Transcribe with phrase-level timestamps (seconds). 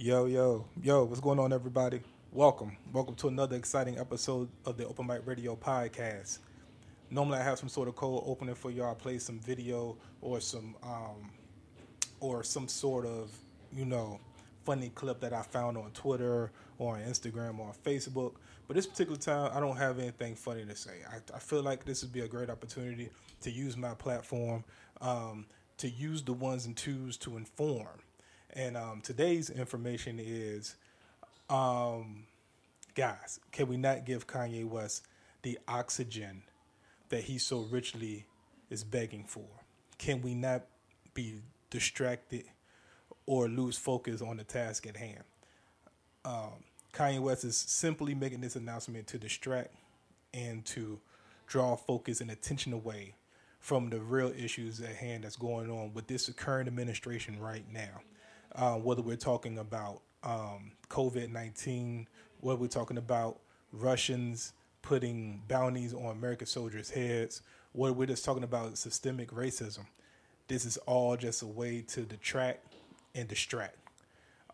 [0.00, 2.00] Yo, yo, yo, what's going on, everybody?
[2.30, 2.76] Welcome.
[2.92, 6.38] Welcome to another exciting episode of the Open Mic Radio podcast.
[7.10, 10.76] Normally, I have some sort of cold opening for y'all, play some video or some,
[10.84, 11.32] um,
[12.20, 13.36] or some sort of,
[13.72, 14.20] you know,
[14.64, 18.34] funny clip that I found on Twitter or on Instagram or on Facebook.
[18.68, 20.98] But this particular time, I don't have anything funny to say.
[21.10, 24.62] I, I feel like this would be a great opportunity to use my platform,
[25.00, 25.46] um,
[25.78, 27.98] to use the ones and twos to inform
[28.52, 30.76] and um, today's information is,
[31.50, 32.24] um,
[32.94, 35.06] guys, can we not give Kanye West
[35.42, 36.42] the oxygen
[37.10, 38.26] that he so richly
[38.70, 39.46] is begging for?
[39.98, 40.62] Can we not
[41.14, 42.44] be distracted
[43.26, 45.24] or lose focus on the task at hand?
[46.24, 49.74] Um, Kanye West is simply making this announcement to distract
[50.32, 51.00] and to
[51.46, 53.14] draw focus and attention away
[53.60, 58.00] from the real issues at hand that's going on with this current administration right now
[58.54, 62.08] uh, whether we're talking about um, COVID 19,
[62.40, 63.38] whether we're talking about
[63.72, 69.86] Russians putting bounties on American soldiers' heads, whether we're just talking about systemic racism.
[70.46, 72.74] This is all just a way to detract
[73.14, 73.76] and distract.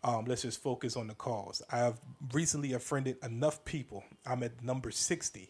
[0.03, 1.63] Um, let's just focus on the cause.
[1.71, 1.99] I've
[2.31, 4.03] recently offended enough people.
[4.25, 5.49] I'm at number 60,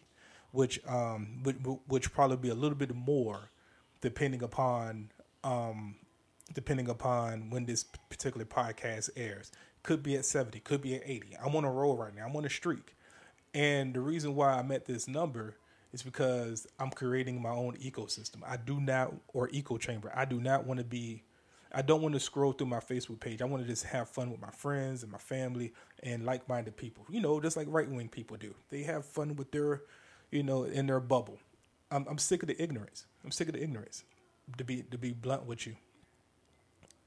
[0.52, 1.56] which um, which,
[1.88, 3.50] which probably be a little bit more,
[4.00, 5.10] depending upon
[5.44, 5.96] um,
[6.52, 9.52] depending upon when this particular podcast airs.
[9.82, 11.36] Could be at 70, could be at 80.
[11.44, 12.26] I'm on a roll right now.
[12.26, 12.96] I'm on a streak.
[13.54, 15.56] And the reason why I'm at this number
[15.92, 18.42] is because I'm creating my own ecosystem.
[18.46, 21.22] I do not, or echo chamber, I do not want to be,
[21.72, 23.40] I don't want to scroll through my Facebook page.
[23.40, 25.72] I want to just have fun with my friends and my family
[26.02, 27.06] and like minded people.
[27.08, 28.54] You know, just like right wing people do.
[28.70, 29.82] They have fun with their,
[30.30, 31.38] you know, in their bubble.
[31.90, 33.06] I'm, I'm sick of the ignorance.
[33.24, 34.04] I'm sick of the ignorance,
[34.58, 35.76] to be, to be blunt with you.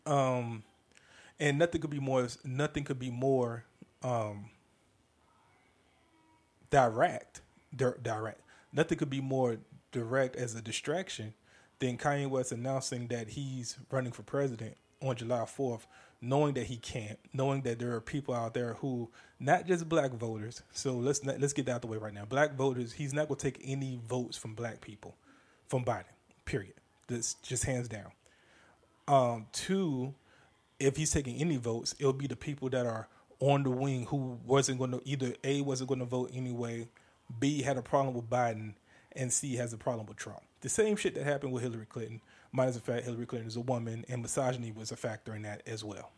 [0.09, 0.63] Um,
[1.39, 2.27] and nothing could be more.
[2.43, 3.63] Nothing could be more
[4.03, 4.49] um,
[6.69, 7.41] direct.
[7.75, 8.41] direct.
[8.73, 9.57] Nothing could be more
[9.91, 11.33] direct as a distraction
[11.79, 15.85] than Kanye West announcing that he's running for president on July 4th,
[16.21, 19.09] knowing that he can't, knowing that there are people out there who
[19.39, 20.61] not just black voters.
[20.73, 22.25] So let's not, let's get that out the way right now.
[22.25, 25.15] Black voters, he's not going to take any votes from black people
[25.67, 26.03] from Biden.
[26.45, 26.73] Period.
[27.07, 28.11] That's just hands down.
[29.09, 30.13] Um, two,
[30.79, 33.07] if he's taking any votes, it'll be the people that are
[33.39, 36.87] on the wing who wasn't going to either a wasn't going to vote anyway,
[37.39, 38.75] b had a problem with Biden,
[39.13, 40.41] and c has a problem with Trump.
[40.61, 42.21] The same shit that happened with Hillary Clinton,
[42.51, 45.63] minus the fact Hillary Clinton is a woman, and misogyny was a factor in that
[45.65, 46.11] as well.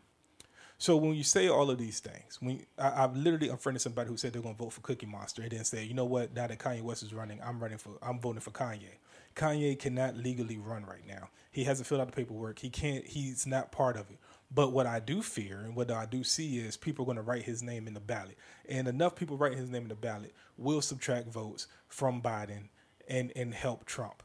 [0.82, 4.16] So when you say all of these things, when I, have literally unfriended somebody who
[4.16, 6.34] said they're going to vote for Cookie Monster, and then say, you know what?
[6.34, 8.96] Now that Kanye West is running, I'm running for, I'm voting for Kanye.
[9.36, 11.28] Kanye cannot legally run right now.
[11.52, 12.58] He hasn't filled out the paperwork.
[12.58, 13.06] He can't.
[13.06, 14.18] He's not part of it.
[14.52, 17.22] But what I do fear and what I do see is people are going to
[17.22, 18.36] write his name in the ballot,
[18.68, 22.70] and enough people writing his name in the ballot will subtract votes from Biden
[23.06, 24.24] and and help Trump.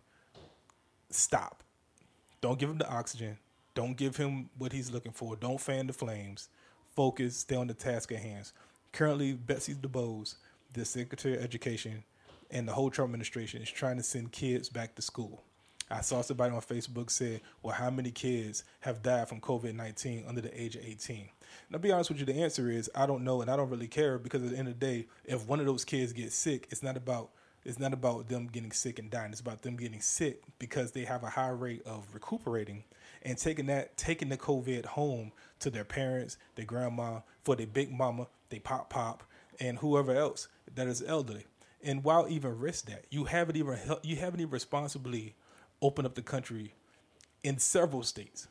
[1.12, 1.62] Stop.
[2.42, 3.38] Don't give him the oxygen.
[3.78, 5.36] Don't give him what he's looking for.
[5.36, 6.50] Don't fan the flames.
[6.96, 7.38] Focus.
[7.38, 8.52] Stay on the task at hand.
[8.92, 10.38] Currently, Betsy DeVos,
[10.74, 12.04] the Secretary of Education,
[12.50, 15.44] and the whole Trump administration is trying to send kids back to school.
[15.92, 20.26] I saw somebody on Facebook say, "Well, how many kids have died from COVID nineteen
[20.28, 21.30] under the age of 18?" And
[21.76, 23.88] I'll be honest with you, the answer is I don't know, and I don't really
[23.88, 26.68] care because at the end of the day, if one of those kids gets sick,
[26.72, 27.30] it's not about
[27.64, 29.32] it's not about them getting sick and dying.
[29.32, 32.84] It's about them getting sick because they have a high rate of recuperating
[33.28, 37.92] and taking that taking the COVID home to their parents, their grandma, for their big
[37.92, 39.22] mama, they pop pop,
[39.60, 41.46] and whoever else that is elderly.
[41.84, 43.06] And why even risk that?
[43.12, 45.36] You haven't even you haven't even responsibly
[45.82, 46.74] opened up the country
[47.44, 48.48] in several states.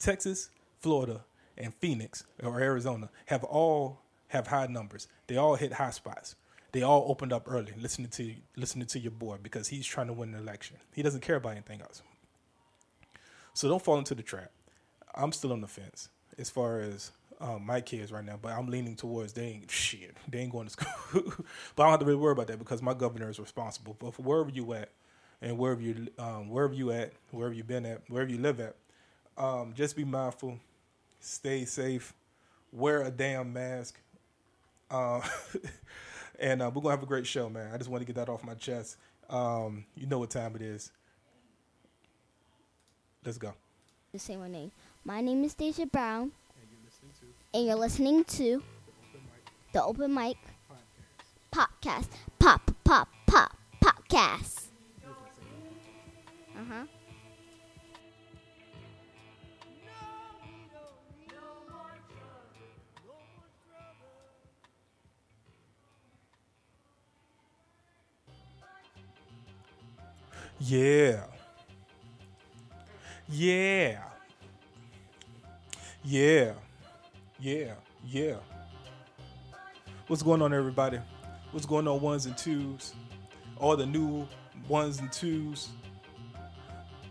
[0.00, 1.24] Texas, Florida,
[1.56, 5.06] and Phoenix or Arizona have all have high numbers.
[5.28, 6.34] They all hit high spots.
[6.72, 10.12] They all opened up early, listening to listening to your boy because he's trying to
[10.12, 10.78] win an election.
[10.92, 12.02] He doesn't care about anything else.
[13.56, 14.50] So don't fall into the trap.
[15.14, 18.66] I'm still on the fence as far as um, my kids right now, but I'm
[18.66, 20.14] leaning towards they ain't shit.
[20.28, 21.22] They ain't going to school,
[21.74, 23.96] but I don't have to really worry about that because my governor is responsible.
[23.98, 24.90] But for wherever you at,
[25.40, 28.76] and wherever you um, wherever you at, wherever you've been at, wherever you live at,
[29.38, 30.58] um, just be mindful,
[31.20, 32.12] stay safe,
[32.72, 33.98] wear a damn mask,
[34.90, 35.22] uh,
[36.38, 37.70] and uh, we're gonna have a great show, man.
[37.72, 38.98] I just want to get that off my chest.
[39.30, 40.92] Um, you know what time it is.
[43.26, 43.52] Let's go.
[44.12, 44.70] Just say my name.
[45.04, 46.30] My name is Deja Brown.
[46.54, 47.58] And you're listening to.
[47.58, 48.62] And you're listening to.
[49.72, 50.36] The Open Mic.
[51.52, 51.76] The Open Mic.
[51.82, 52.08] Podcast.
[52.38, 54.66] Pop, pop, pop, podcast.
[56.54, 56.84] Uh huh.
[70.60, 71.35] Yeah.
[73.28, 73.98] Yeah.
[76.04, 76.52] Yeah.
[77.40, 77.72] Yeah.
[78.06, 78.36] Yeah.
[80.06, 81.00] What's going on, everybody?
[81.50, 82.94] What's going on, ones and twos?
[83.58, 84.28] All the new
[84.68, 85.70] ones and twos.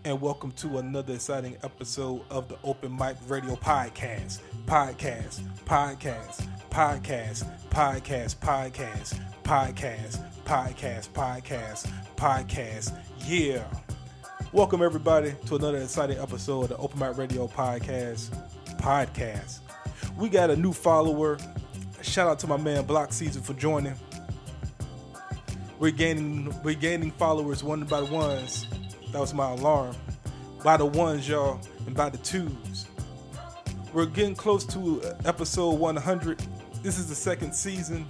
[0.06, 4.40] And welcome to another exciting episode of the Open Mic Radio Podcast.
[4.66, 7.46] Podcast, podcast, podcast,
[7.80, 12.98] podcast, podcast, podcast, podcast, podcast, podcast.
[13.28, 13.66] Yeah.
[14.56, 18.30] Welcome everybody to another exciting episode of the Open Mic Radio Podcast.
[18.78, 19.60] Podcast.
[20.16, 21.38] We got a new follower.
[22.02, 23.96] Shout out to my man Block Season for joining.
[25.78, 28.66] We're gaining we're gaining followers one by the ones.
[29.12, 29.94] That was my alarm.
[30.64, 32.86] By the ones, y'all, and by the twos.
[33.92, 36.42] We're getting close to episode 100.
[36.82, 38.06] This is the second season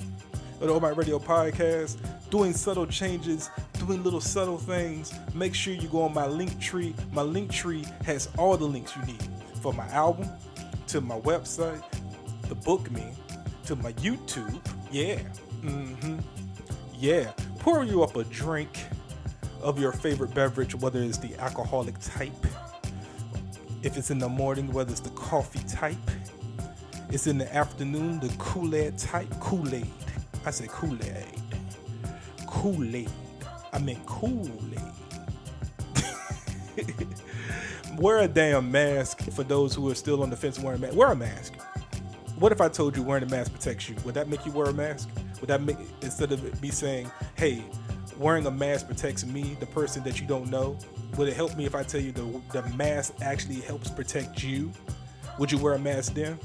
[0.62, 1.98] of the Open Mic Radio Podcast.
[2.30, 3.50] Doing subtle changes,
[3.86, 5.14] doing little subtle things.
[5.34, 6.96] Make sure you go on my link tree.
[7.12, 9.24] My link tree has all the links you need
[9.62, 10.30] for my album,
[10.88, 11.84] to my website,
[12.48, 13.04] the book me,
[13.66, 14.60] to my YouTube.
[14.92, 15.20] Yeah.
[15.62, 16.20] Mm-hmm.
[16.98, 17.32] Yeah.
[17.60, 18.70] Pour you up a drink
[19.62, 22.32] of your favorite beverage, whether it's the alcoholic type,
[23.82, 25.98] if it's in the morning, whether it's the coffee type,
[27.10, 29.88] it's in the afternoon, the Kool-Aid type, Kool-Aid.
[30.46, 31.42] I said Kool-Aid.
[32.48, 33.10] Kool-Aid.
[33.76, 34.80] I meant Kool-Aid.
[37.98, 40.96] Wear a damn mask for those who are still on the fence wearing a mask.
[40.96, 41.54] Wear a mask.
[42.40, 43.98] What if I told you wearing a mask protects you?
[44.06, 45.10] Would that make you wear a mask?
[45.42, 47.66] Would that make instead of me saying, "Hey,
[48.18, 50.78] wearing a mask protects me, the person that you don't know"?
[51.18, 54.72] Would it help me if I tell you the the mask actually helps protect you?
[55.38, 56.40] Would you wear a mask then?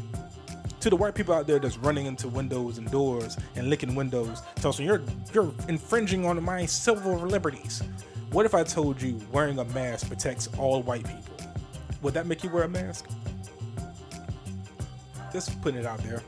[0.81, 4.41] To the white people out there that's running into windows and doors and licking windows,
[4.56, 5.03] telling you're
[5.35, 7.82] you're infringing on my civil liberties.
[8.32, 11.35] What if I told you wearing a mask protects all white people?
[12.00, 13.06] Would that make you wear a mask?
[15.32, 16.23] Just putting it out there.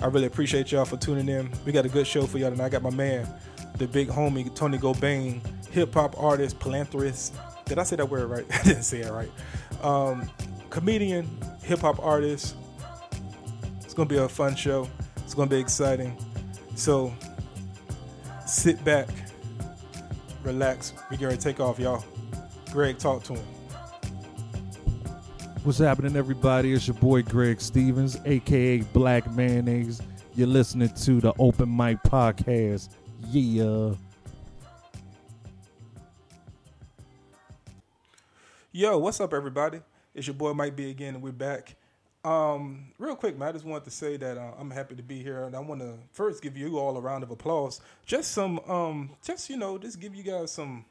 [0.00, 1.50] I really appreciate y'all for tuning in.
[1.66, 2.66] We got a good show for y'all tonight.
[2.66, 3.28] I got my man,
[3.76, 5.40] the big homie Tony Gobain,
[5.70, 7.34] hip hop artist, philanthropist.
[7.66, 8.46] Did I say that word right?
[8.52, 9.30] I didn't say it right.
[9.82, 10.30] Um,
[10.70, 11.28] comedian,
[11.62, 12.54] hip hop artist.
[13.82, 14.88] It's gonna be a fun show.
[15.18, 16.16] It's gonna be exciting.
[16.74, 17.12] So
[18.46, 19.08] sit back,
[20.42, 20.92] relax.
[21.10, 22.04] We get ready to take off, y'all.
[22.72, 23.44] Greg, talk to him.
[25.64, 26.72] What's happening, everybody?
[26.72, 30.00] It's your boy Greg Stevens, aka Black Mayonnaise.
[30.34, 32.90] You're listening to the Open Mic Podcast.
[33.30, 33.94] Yeah.
[38.70, 39.80] Yo, what's up, everybody?
[40.18, 41.76] It's your boy Mike B again, and we're back.
[42.24, 45.22] Um, real quick, man, I just wanted to say that uh, I'm happy to be
[45.22, 47.80] here, and I want to first give you all a round of applause.
[48.04, 50.84] Just some, um, just you know, just give you guys some,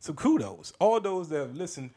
[0.00, 0.72] some kudos.
[0.80, 1.90] All those that have listened,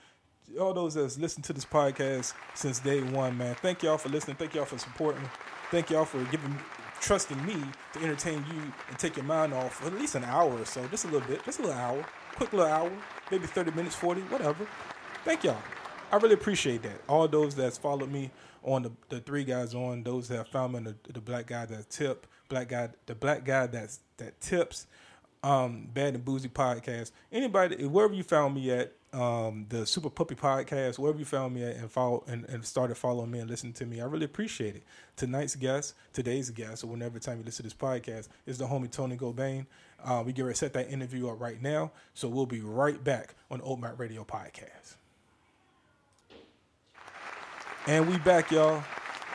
[0.62, 3.56] all those that's listened to this podcast since day one, man.
[3.56, 4.36] Thank y'all for listening.
[4.36, 5.28] Thank y'all for supporting.
[5.72, 6.56] Thank y'all for giving,
[7.02, 7.56] trusting me
[7.94, 10.86] to entertain you and take your mind off for at least an hour or so,
[10.90, 12.06] just a little bit, just a little hour,
[12.36, 12.92] quick little hour,
[13.32, 14.68] maybe 30 minutes, 40, whatever.
[15.24, 15.58] Thank y'all.
[16.12, 17.02] I really appreciate that.
[17.08, 18.32] All those that's followed me
[18.64, 21.90] on the, the three guys on, those that found me, the, the black guy that
[21.90, 24.88] tip, black guy, the black guy that's that tips,
[25.44, 27.12] um, bad and boozy podcast.
[27.32, 31.64] Anybody, wherever you found me at, um, the Super Puppy podcast, wherever you found me
[31.64, 34.76] at, and follow and, and started following me and listening to me, I really appreciate
[34.76, 34.84] it.
[35.16, 38.92] Tonight's guest, today's guest, or whenever time you listen to this podcast, is the homie
[38.92, 39.68] Tony Gobain.
[40.04, 43.02] Uh, we get ready to set that interview up right now, so we'll be right
[43.04, 44.96] back on the Open Mic Radio podcast.
[47.88, 48.84] And we back, y'all.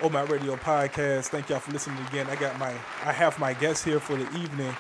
[0.03, 1.29] Oh my radio podcast.
[1.29, 2.27] Thank y'all for listening again.
[2.27, 2.71] I got my
[3.05, 4.75] I have my guest here for the evening.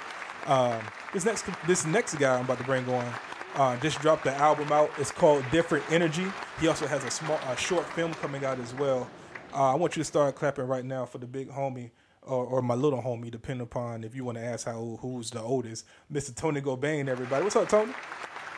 [0.46, 0.80] Um,
[1.12, 3.14] this next this next guy I'm about to bring on
[3.54, 4.90] uh, just dropped the album out.
[4.98, 6.26] It's called Different Energy.
[6.60, 9.08] He also has a small a short film coming out as well.
[9.54, 12.62] Uh, I want you to start clapping right now for the big homie or, or
[12.62, 15.86] my little homie, depending upon if you want to ask how old, who's the oldest,
[16.12, 16.34] Mr.
[16.34, 17.08] Tony Gobain.
[17.08, 17.92] Everybody, what's up, Tony?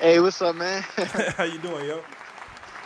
[0.00, 0.80] Hey, what's up, man?
[1.36, 2.02] how you doing, yo?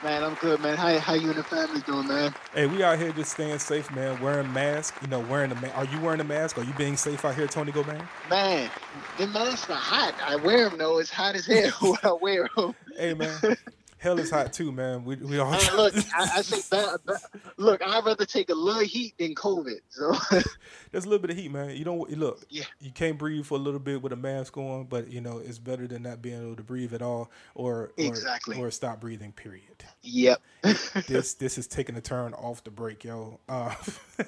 [0.07, 0.77] Man, I'm good, man.
[0.77, 2.33] How how you and the family doing, man?
[2.55, 4.21] Hey, we out here just staying safe, man.
[4.21, 5.77] Wearing masks, you know, wearing the mask.
[5.77, 6.57] Are you wearing a mask?
[6.59, 8.07] Are you being safe out here, Tony Gobain?
[8.31, 8.71] Man,
[9.19, 10.15] the masks are hot.
[10.25, 10.99] I wear them though.
[10.99, 12.77] It's hot as hell when I wear them.
[12.97, 13.37] Hey, man.
[13.99, 15.05] hell is hot too, man.
[15.05, 17.19] We we all Man, look, I, I say, ba- ba-
[17.57, 19.81] look, I'd rather take a little heat than COVID.
[19.89, 20.15] So
[20.93, 21.71] there's a little bit of heat, man.
[21.77, 22.45] You don't look.
[22.49, 22.65] Yeah.
[22.81, 25.59] You can't breathe for a little bit with a mask on, but you know it's
[25.59, 28.59] better than not being able to breathe at all, or or, Exactly.
[28.59, 29.33] or stop breathing.
[29.33, 29.85] Period.
[30.03, 30.41] yep.
[31.09, 33.39] this this is taking a turn off the break, yo.
[33.49, 33.75] Uh,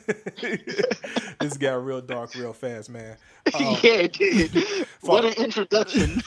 [1.40, 3.16] this got real dark real fast, man.
[3.54, 4.86] Um, yeah, it did.
[5.00, 6.20] What an introduction.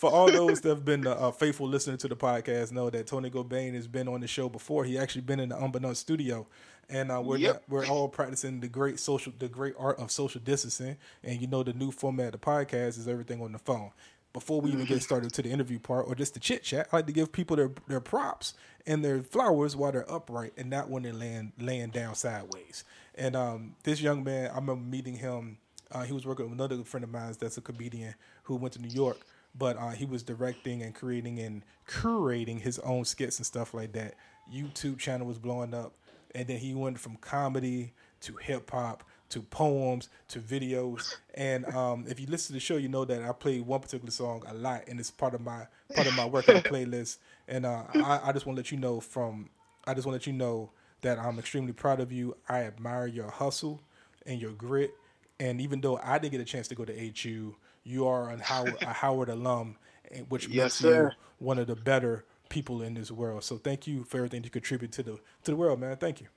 [0.00, 2.29] for all those that have been a uh, faithful listener to the podcast,
[2.72, 4.84] know that Tony Gobain has been on the show before.
[4.84, 6.46] He actually been in the Unbeknownst studio,
[6.88, 7.52] and uh, we're Yep.
[7.54, 10.96] not, we're all practicing the great social the great art of social distancing.
[11.22, 13.90] And you know the new format of the podcast is everything on the phone.
[14.32, 16.96] Before we even get started to the interview part or just the chit chat, I
[16.98, 18.54] like to give people their their props
[18.86, 22.84] and their flowers while they're upright and not when they're laying laying down sideways.
[23.16, 25.58] And um, this young man, I remember meeting him.
[25.92, 28.80] Uh, he was working with another friend of mine that's a comedian who went to
[28.80, 29.18] New York,
[29.54, 33.92] but uh, he was directing and creating and curating his own skits and stuff like
[33.92, 34.14] that.
[34.52, 35.92] YouTube channel was blowing up,
[36.34, 37.92] and then he went from comedy
[38.22, 41.14] to hip hop to poems to videos.
[41.34, 44.10] And um, if you listen to the show, you know that I play one particular
[44.10, 47.18] song a lot, and it's part of my part of my workout playlist.
[47.48, 49.50] And uh, I, I just want to let you know from
[49.86, 50.70] I just want to let you know
[51.02, 52.36] that I'm extremely proud of you.
[52.48, 53.80] I admire your hustle
[54.26, 54.92] and your grit.
[55.38, 58.40] And even though I didn't get a chance to go to HU, you are an
[58.40, 59.76] Howard, a Howard alum,
[60.10, 61.08] eh, which Yes, makes sir.
[61.08, 63.44] you one of the better people in this world.
[63.44, 65.12] So thank you for everything you contribute to the
[65.44, 65.96] to the world, man.
[65.96, 66.28] Thank you.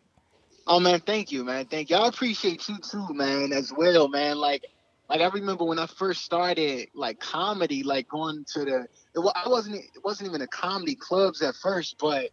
[0.67, 1.65] Oh man, thank you, man.
[1.65, 1.97] Thank you.
[1.97, 4.37] I appreciate you too, man, as well, man.
[4.37, 4.65] Like,
[5.09, 8.87] like I remember when I first started like comedy, like going to the.
[9.15, 9.75] It, I wasn't.
[9.75, 12.31] It wasn't even a comedy clubs at first, but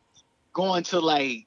[0.54, 1.46] going to like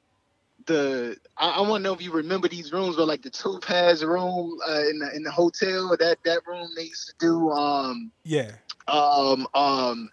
[0.65, 1.17] the.
[1.37, 4.03] I, I want to know if you remember these rooms, but like the two pads
[4.03, 5.95] room uh, in the in the hotel.
[5.99, 7.49] That that room they used to do.
[7.51, 8.51] Um, Yeah.
[8.87, 10.09] um, um,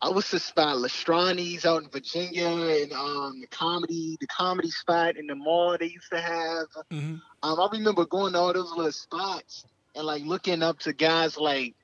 [0.00, 5.16] I was the spot Lestrani's out in Virginia, and um, the comedy, the comedy spot
[5.16, 6.66] in the mall they used to have.
[6.90, 10.92] hmm Um, I remember going to all those little spots and like looking up to
[10.92, 11.74] guys like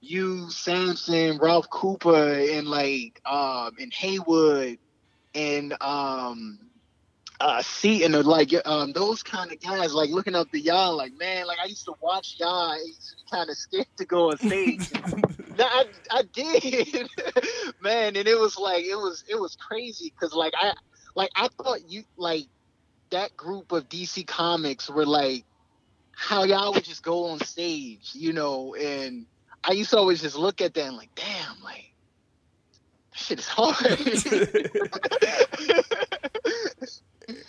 [0.00, 4.78] you, Samson, Ralph Cooper, and like um, and Haywood,
[5.34, 6.67] and um,
[7.40, 9.94] uh, Seaton, or like um, those kind of guys.
[9.94, 12.70] Like looking up to y'all, like man, like I used to watch y'all.
[12.72, 14.90] I used to be kind of scared to go on stage.
[15.58, 17.08] No, I, I did,
[17.80, 20.72] man, and it was like it was it was crazy because like I
[21.16, 22.44] like I thought you like
[23.10, 25.44] that group of DC comics were like
[26.12, 29.26] how y'all would just go on stage, you know, and
[29.64, 31.92] I used to always just look at them like, damn, like
[33.14, 33.98] shit is hard.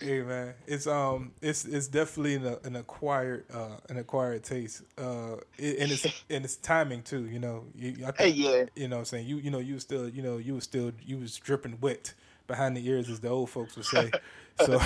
[0.02, 4.84] Hey man, it's um, it's it's definitely an, an acquired uh, an acquired taste.
[4.98, 7.26] Uh, it, and it's and it's timing too.
[7.26, 8.66] You know, you, I Hey, think, yeah.
[8.76, 10.92] You know, what I'm saying you you know you still you know you was still
[11.06, 12.14] you was dripping wet
[12.48, 14.14] behind the ears, as the old folks would say.
[14.56, 14.82] so,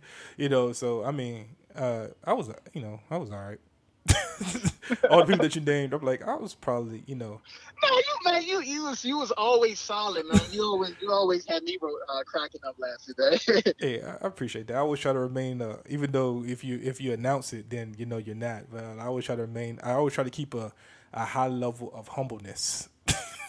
[0.36, 4.70] you know, so I mean, uh, I was you know I was all right.
[5.10, 7.40] All the people that you named, I'm like I was probably you know
[7.82, 10.40] No, you man, you you was you was always solid, man.
[10.50, 13.62] You always you always had me uh, cracking up last man.
[13.78, 14.76] Hey, I I appreciate that.
[14.76, 17.94] I always try to remain, uh, even though if you if you announce it, then
[17.98, 18.70] you know you're not.
[18.70, 19.78] But I always try to remain.
[19.82, 20.72] I always try to keep a,
[21.12, 22.88] a high level of humbleness.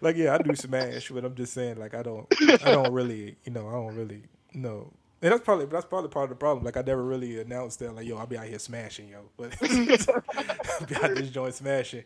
[0.00, 2.26] like yeah, I do smash, but I'm just saying, like I don't,
[2.64, 4.22] I don't really, you know, I don't really
[4.54, 4.92] know.
[5.22, 6.64] And that's probably that's probably part of the problem.
[6.64, 9.30] Like I never really announced that, like yo, I'll be out here smashing, yo.
[9.36, 12.04] But I'll be out this joint smashing.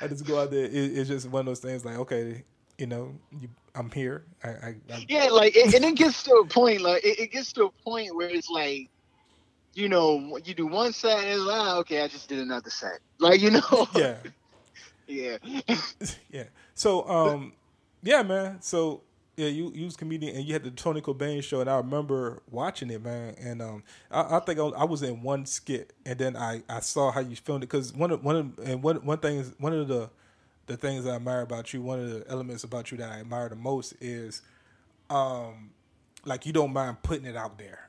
[0.00, 0.64] I just go out there.
[0.64, 1.84] It, it's just one of those things.
[1.84, 2.42] Like okay,
[2.78, 4.24] you know, you, I'm here.
[4.42, 7.32] I, I, I yeah, like it, and it gets to a point, like it, it
[7.32, 8.88] gets to a point where it's like,
[9.74, 12.70] you know, you do one set and it's like, ah, okay, I just did another
[12.70, 14.16] set, like you know, yeah,
[15.06, 15.38] yeah.
[16.30, 16.44] yeah.
[16.74, 17.52] So, um,
[18.02, 18.62] yeah, man.
[18.62, 19.02] So,
[19.38, 22.42] yeah, you you was comedian and you had the Tony Cobain show, and I remember
[22.50, 23.36] watching it, man.
[23.40, 27.12] And um, I, I think I, was in one skit, and then I, I saw
[27.12, 29.72] how you filmed it because one of one of and one one thing is one
[29.72, 30.10] of the
[30.66, 33.48] the things I admire about you, one of the elements about you that I admire
[33.48, 34.42] the most is,
[35.08, 35.70] um,
[36.24, 37.88] like you don't mind putting it out there.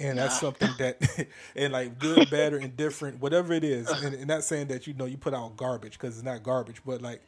[0.00, 4.26] And that's something that, and like good, bad, or indifferent, whatever it is, and, and
[4.26, 7.20] not saying that you know you put out garbage because it's not garbage, but like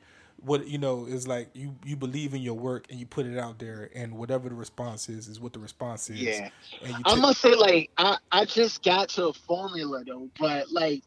[0.44, 3.38] what you know is like you you believe in your work and you put it
[3.38, 6.20] out there, and whatever the response is is what the response is.
[6.20, 6.50] Yeah.
[6.82, 10.28] and you I take- must say, like, I, I just got to a formula though,
[10.38, 11.02] but like,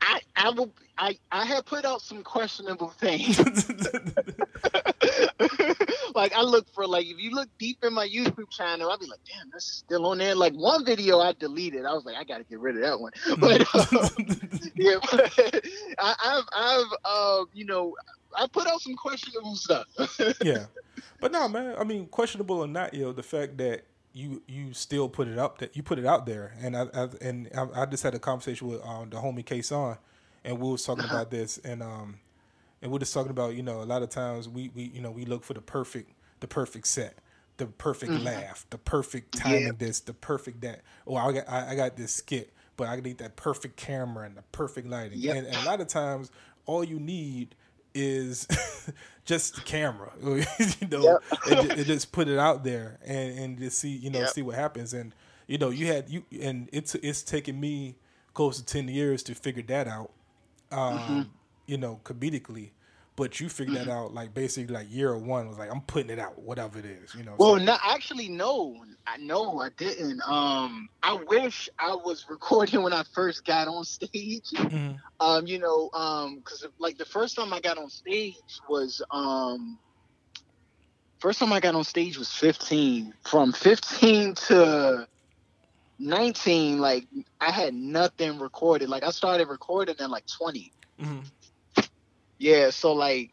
[0.00, 3.38] I I will I I have put out some questionable things.
[6.16, 9.06] like I look for like if you look deep in my YouTube channel, I'll be
[9.06, 10.34] like, damn, that's still on there.
[10.34, 13.00] Like one video I deleted, I was like, I got to get rid of that
[13.00, 13.12] one.
[13.38, 15.30] But um, yeah, but
[15.98, 17.94] I, I've I've uh, you know
[18.36, 19.86] I put out some questionable stuff.
[20.42, 20.66] yeah,
[21.20, 21.76] but no, man.
[21.78, 25.38] I mean, questionable or not, you know, the fact that you you still put it
[25.38, 28.14] up that you put it out there, and I, I and I, I, just had
[28.14, 29.98] a conversation with um, the homie K Son,
[30.44, 31.14] and we was talking uh-huh.
[31.14, 32.18] about this, and um,
[32.82, 35.10] and we're just talking about you know a lot of times we we you know
[35.10, 37.18] we look for the perfect the perfect set
[37.56, 38.24] the perfect mm-hmm.
[38.24, 39.72] laugh, the perfect timing yeah.
[39.78, 40.82] this, the perfect that.
[41.06, 44.36] Oh, I got I, I, got this skit, but I need that perfect camera and
[44.36, 45.18] the perfect lighting.
[45.18, 45.36] Yep.
[45.36, 46.30] And, and, a lot of times,
[46.66, 47.54] all you need
[47.94, 48.46] is
[49.24, 51.22] just the camera, you know, yep.
[51.50, 54.30] and, and, just put it out there and, and just see you know yep.
[54.30, 54.92] see what happens.
[54.92, 55.14] And
[55.46, 57.96] you know, you had you and it's it's taken me
[58.34, 60.10] close to ten years to figure that out.
[60.70, 61.22] Um, mm-hmm.
[61.66, 62.70] You know, comedically
[63.16, 66.18] but you figured that out like basically like year one was like I'm putting it
[66.18, 67.34] out, whatever it is, you know.
[67.38, 70.20] Well, no, actually, no, I know I didn't.
[70.28, 74.50] Um, I wish I was recording when I first got on stage.
[74.54, 74.92] Mm-hmm.
[75.18, 78.36] Um, you know, um, because like the first time I got on stage
[78.68, 79.78] was um,
[81.18, 83.14] first time I got on stage was 15.
[83.22, 85.08] From 15 to
[85.98, 87.06] 19, like
[87.40, 88.90] I had nothing recorded.
[88.90, 90.70] Like I started recording at like 20.
[91.00, 91.18] Mm-hmm.
[92.38, 93.32] Yeah, so like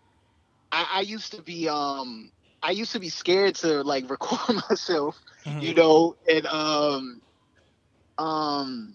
[0.72, 2.32] I, I used to be um
[2.62, 5.60] I used to be scared to like record myself, mm-hmm.
[5.60, 7.22] you know, and um
[8.18, 8.94] um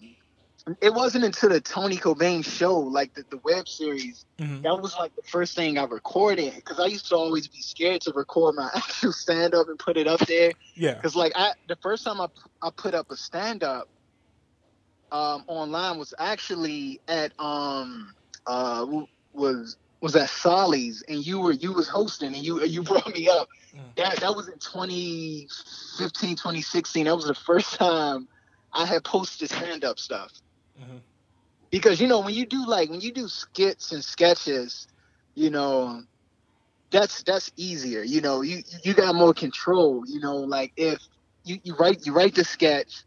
[0.81, 4.61] it wasn't until the Tony Cobain show, like the, the web series, mm-hmm.
[4.61, 6.53] that was like the first thing I recorded.
[6.55, 9.97] Because I used to always be scared to record my actual stand up and put
[9.97, 10.51] it up there.
[10.75, 10.95] Yeah.
[10.95, 12.27] Because like I, the first time I
[12.61, 13.89] I put up a stand up
[15.11, 18.13] um, online was actually at um
[18.45, 18.85] uh
[19.33, 23.29] was was at Solly's and you were you was hosting and you you brought me
[23.29, 23.49] up.
[23.75, 23.95] Mm.
[23.97, 27.05] That that was in 2015, 2016.
[27.05, 28.27] That was the first time
[28.73, 30.31] I had posted stand up stuff.
[30.79, 30.97] Mm-hmm.
[31.71, 34.87] Because you know when you do like when you do skits and sketches,
[35.35, 36.03] you know
[36.91, 38.01] that's that's easier.
[38.01, 40.03] You know you you got more control.
[40.07, 40.99] You know like if
[41.43, 43.03] you, you write you write the sketch,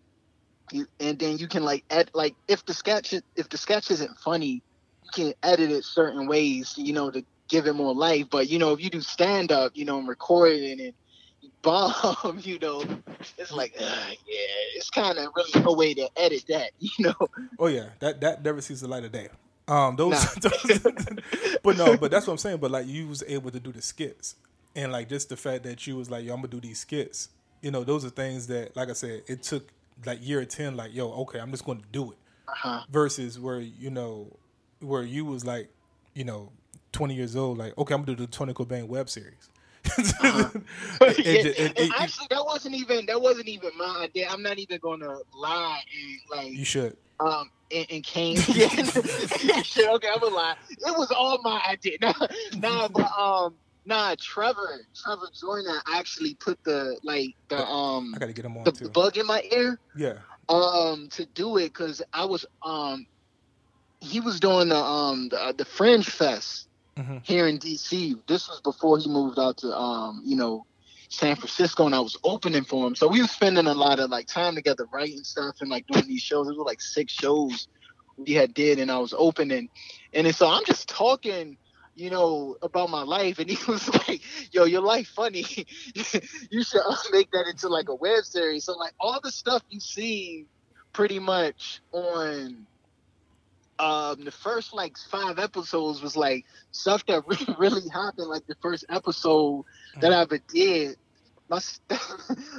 [0.70, 4.18] you, and then you can like add like if the sketch if the sketch isn't
[4.18, 4.62] funny
[5.12, 8.26] can edit it certain ways, you know, to give it more life.
[8.30, 10.92] But you know, if you do stand up, you know, and record it and
[11.62, 12.84] bomb, you know,
[13.38, 17.14] it's like, uh, yeah, it's kind of really no way to edit that, you know.
[17.58, 19.28] Oh yeah, that that never sees the light of day.
[19.68, 20.50] Um, those, nah.
[20.50, 20.80] those
[21.62, 22.58] but no, but that's what I'm saying.
[22.58, 24.34] But like, you was able to do the skits,
[24.74, 27.28] and like just the fact that you was like, yo, I'm gonna do these skits.
[27.60, 29.68] You know, those are things that, like I said, it took
[30.04, 32.18] like year ten, like, yo, okay, I'm just going to do it.
[32.48, 32.82] Uh-huh.
[32.90, 34.36] Versus where you know
[34.82, 35.68] where you was like,
[36.14, 36.52] you know,
[36.92, 39.50] 20 years old, like, okay, I'm gonna do the Tony Cobain web series.
[39.98, 40.48] uh-huh.
[41.00, 44.28] and, and, and, actually, that wasn't even that wasn't even my idea.
[44.30, 46.96] I'm not even gonna lie and like you should.
[47.18, 48.68] Um, and, and Kane, yeah,
[49.62, 49.88] shit.
[49.88, 50.54] Okay, I'm gonna lie.
[50.70, 51.98] It was all my idea.
[52.00, 52.14] Nah,
[52.56, 54.14] nah, but um, nah.
[54.20, 58.12] Trevor, Trevor Joyner actually put the like the um.
[58.14, 58.88] I gotta get him on the, too.
[58.88, 59.78] bug in my ear.
[59.96, 60.18] Yeah.
[60.48, 63.06] Um, to do it because I was um
[64.02, 67.18] he was doing the um the, uh, the Fringe Fest mm-hmm.
[67.22, 68.18] here in DC.
[68.26, 70.66] This was before he moved out to um you know
[71.08, 72.94] San Francisco, and I was opening for him.
[72.94, 76.06] So we were spending a lot of like time together, writing stuff and like doing
[76.06, 76.48] these shows.
[76.48, 77.68] It was like six shows
[78.16, 79.68] we had did, and I was opening,
[80.12, 81.56] and then, so I'm just talking
[81.94, 83.38] you know, about my life.
[83.38, 85.44] And he was like, yo, your life funny.
[85.94, 86.80] you should
[87.12, 88.64] make that into like a web series.
[88.64, 90.46] So like all the stuff you see
[90.94, 92.66] pretty much on
[93.82, 98.28] um, the first like five episodes was like stuff that really, really happened.
[98.28, 99.64] Like the first episode
[100.00, 100.96] that I ever did,
[101.48, 101.58] my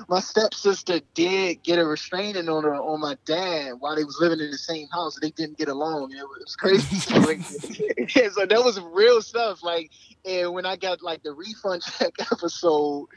[0.10, 4.52] my stepsister did get a restraining order on my dad while they was living in
[4.52, 5.18] the same house.
[5.22, 6.12] They didn't get along.
[6.12, 7.90] It was, it was crazy.
[8.16, 9.64] yeah, so that was real stuff.
[9.64, 9.92] Like,
[10.26, 13.08] and when I got like the refund check episode,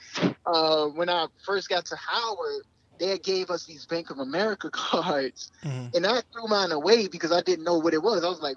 [0.47, 2.63] uh, when I first got to Howard
[2.99, 5.97] they gave us these Bank of America cards, mm-hmm.
[5.97, 8.25] and I threw mine away because I didn't know what it was.
[8.25, 8.57] I was like,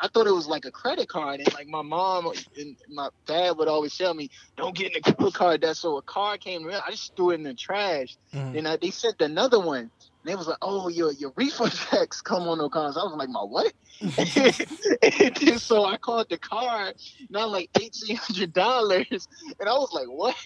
[0.00, 3.56] I thought it was like a credit card, and like my mom and my dad
[3.58, 6.66] would always tell me, "Don't get in the credit card." That so a card came
[6.66, 8.16] around, I just threw it in the trash.
[8.32, 8.58] Mm-hmm.
[8.58, 9.90] And I, they sent another one.
[10.24, 13.14] And they was like, "Oh, your your refund checks come on no cards." I was
[13.14, 16.96] like, "My what?" and then, so I called the card,
[17.30, 19.28] not like eighteen hundred dollars,
[19.60, 20.36] and I was like, "What?"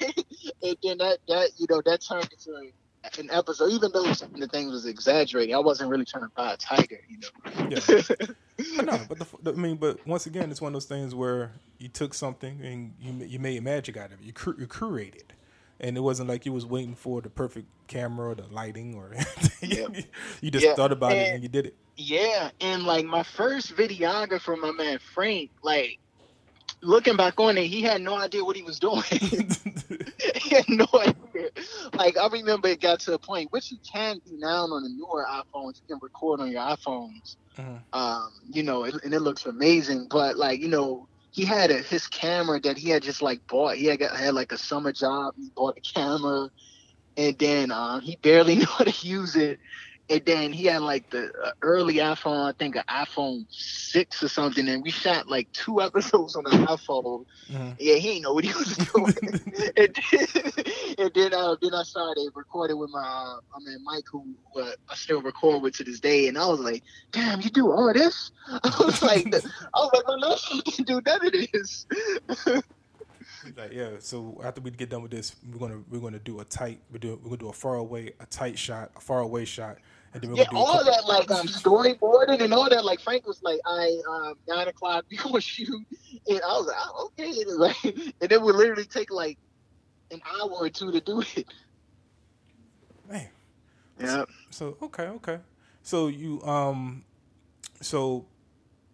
[0.62, 2.70] And then that that you know that turned into
[3.16, 6.30] an episode, even though some of the things was exaggerating, I wasn't really trying to
[6.36, 7.68] buy a tiger, you know.
[7.70, 8.82] yeah.
[8.82, 11.88] no, but the, I mean, but once again, it's one of those things where you
[11.88, 14.26] took something and you you made magic out of it.
[14.26, 15.30] You, cur- you curated,
[15.80, 19.12] and it wasn't like you was waiting for the perfect camera or the lighting or
[19.14, 19.70] anything.
[19.70, 20.02] Yeah.
[20.40, 20.74] you just yeah.
[20.74, 21.76] thought about and, it and you did it.
[21.96, 25.98] Yeah, and like my first videographer, my man Frank, like
[26.82, 29.02] looking back on it, he had no idea what he was doing.
[29.10, 31.50] he had no idea.
[31.94, 34.88] Like I remember it got to a point, which you can do now on the
[34.88, 35.80] newer iPhones.
[35.80, 37.36] You can record on your iPhones.
[37.56, 37.80] Mhm.
[37.92, 40.06] Um, you know, it, and it looks amazing.
[40.10, 43.76] But like, you know, he had a, his camera that he had just like bought.
[43.76, 45.34] He had got, had like a summer job.
[45.36, 46.50] He bought a camera,
[47.16, 49.58] and then um, he barely knew how to use it.
[50.10, 54.28] And then he had like the uh, early iPhone, I think an iPhone six or
[54.28, 57.26] something, and we shot like two episodes on the iPhone.
[57.50, 57.76] Mhm.
[57.78, 59.14] Yeah, he didn't know what he was doing.
[59.76, 60.64] and then,
[60.98, 64.24] and then, uh, then I started recording with my, uh, I mean, Mike, who
[64.56, 66.28] uh, I still record with to this day.
[66.28, 68.30] And I was like, damn, you do all of this?
[68.48, 69.38] I was like, I
[69.74, 71.86] was like, well, no, she didn't do none of this.
[73.56, 73.90] Like, yeah.
[74.00, 76.80] So after we get done with this, we're gonna we're gonna do a tight.
[76.92, 79.78] We're doing we're gonna do a far away, a tight shot, a far away shot,
[80.14, 82.68] and then we're yeah, gonna do a all couple- that, like, um, storyboarding and all
[82.68, 82.84] that.
[82.84, 85.84] Like, Frank was like, I, um, nine o'clock, you gonna shoot.
[86.28, 87.30] And I was like, oh, okay.
[87.42, 89.38] And, like, and it would literally take like
[90.10, 91.46] an hour or two to do it.
[93.08, 93.28] Man.
[94.00, 94.24] Yeah.
[94.50, 95.38] So okay, okay.
[95.82, 97.04] So you um,
[97.80, 98.26] so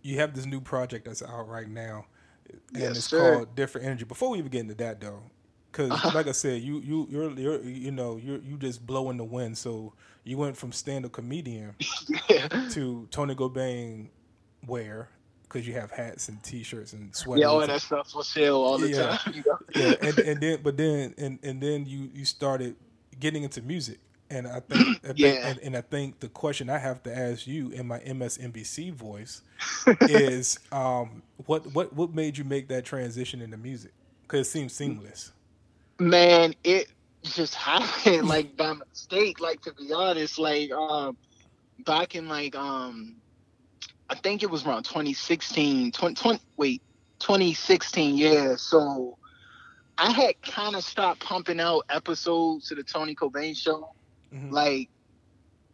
[0.02, 2.06] you have this new project that's out right now,
[2.48, 3.18] and Yes, it's sir.
[3.36, 4.04] called Different Energy.
[4.04, 5.22] Before we even get into that though,
[5.70, 9.24] because like I said, you you you're, you're you know you're you just blowing the
[9.24, 9.58] wind.
[9.58, 9.92] So
[10.24, 11.74] you went from stand up comedian
[12.28, 12.48] Yeah.
[12.70, 14.08] to Tony Gobain
[14.66, 15.08] wear
[15.42, 17.42] because you have hats and t-shirts and sweaters.
[17.42, 19.16] Yeah, all that stuff for sale all the Yeah.
[19.18, 19.34] time.
[19.34, 19.58] You know?
[19.76, 22.74] yeah, and, and then but then and, and then you you started
[23.20, 23.98] getting into music,
[24.30, 25.48] and I think, I think Yeah.
[25.48, 29.42] and, and I think the question I have to ask you in my MSNBC voice
[30.00, 33.92] is um what what what made you make that transition into music?
[34.22, 35.32] Because it seems seamless.
[36.00, 36.88] Man, it
[37.24, 39.40] just happened like by mistake.
[39.40, 41.16] Like to be honest, like um,
[41.84, 43.16] back in like um,
[44.10, 46.82] I think it was around 2016, 20, 20 wait,
[47.20, 48.16] 2016.
[48.16, 49.18] Yeah, so
[49.98, 53.88] I had kind of stopped pumping out episodes to the Tony Cobain show.
[54.32, 54.50] Mhm.
[54.50, 54.90] Like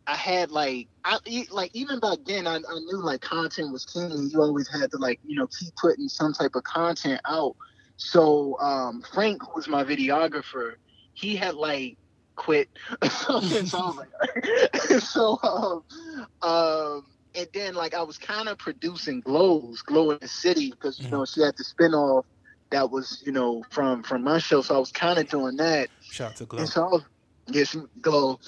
[0.06, 1.18] I had like I
[1.50, 4.30] like even back then I, I knew like content was king.
[4.32, 7.56] You always had to like you know keep putting some type of content out.
[7.96, 10.74] So um, Frank, who was my videographer,
[11.14, 11.96] he had like
[12.36, 12.68] quit.
[13.10, 19.20] so I was like, so um, um, and then like I was kind of producing
[19.20, 22.24] glows, glow in the city, because you know she had the spinoff
[22.70, 24.62] that was you know from from my show.
[24.62, 25.88] So I was kind of doing that.
[26.10, 26.60] Shout out to Glow.
[26.60, 27.02] And so I was,
[27.48, 28.38] yes, glow.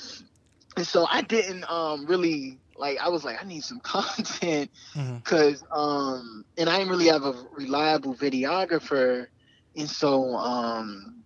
[0.76, 2.98] And so I didn't um really like.
[2.98, 7.34] I was like, I need some content because um, and I didn't really have a
[7.52, 9.26] reliable videographer,
[9.76, 11.21] and so um,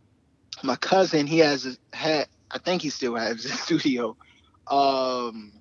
[0.67, 4.17] my cousin he has a, had I think he still has a studio,
[4.71, 5.53] um,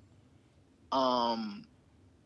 [0.92, 1.64] um.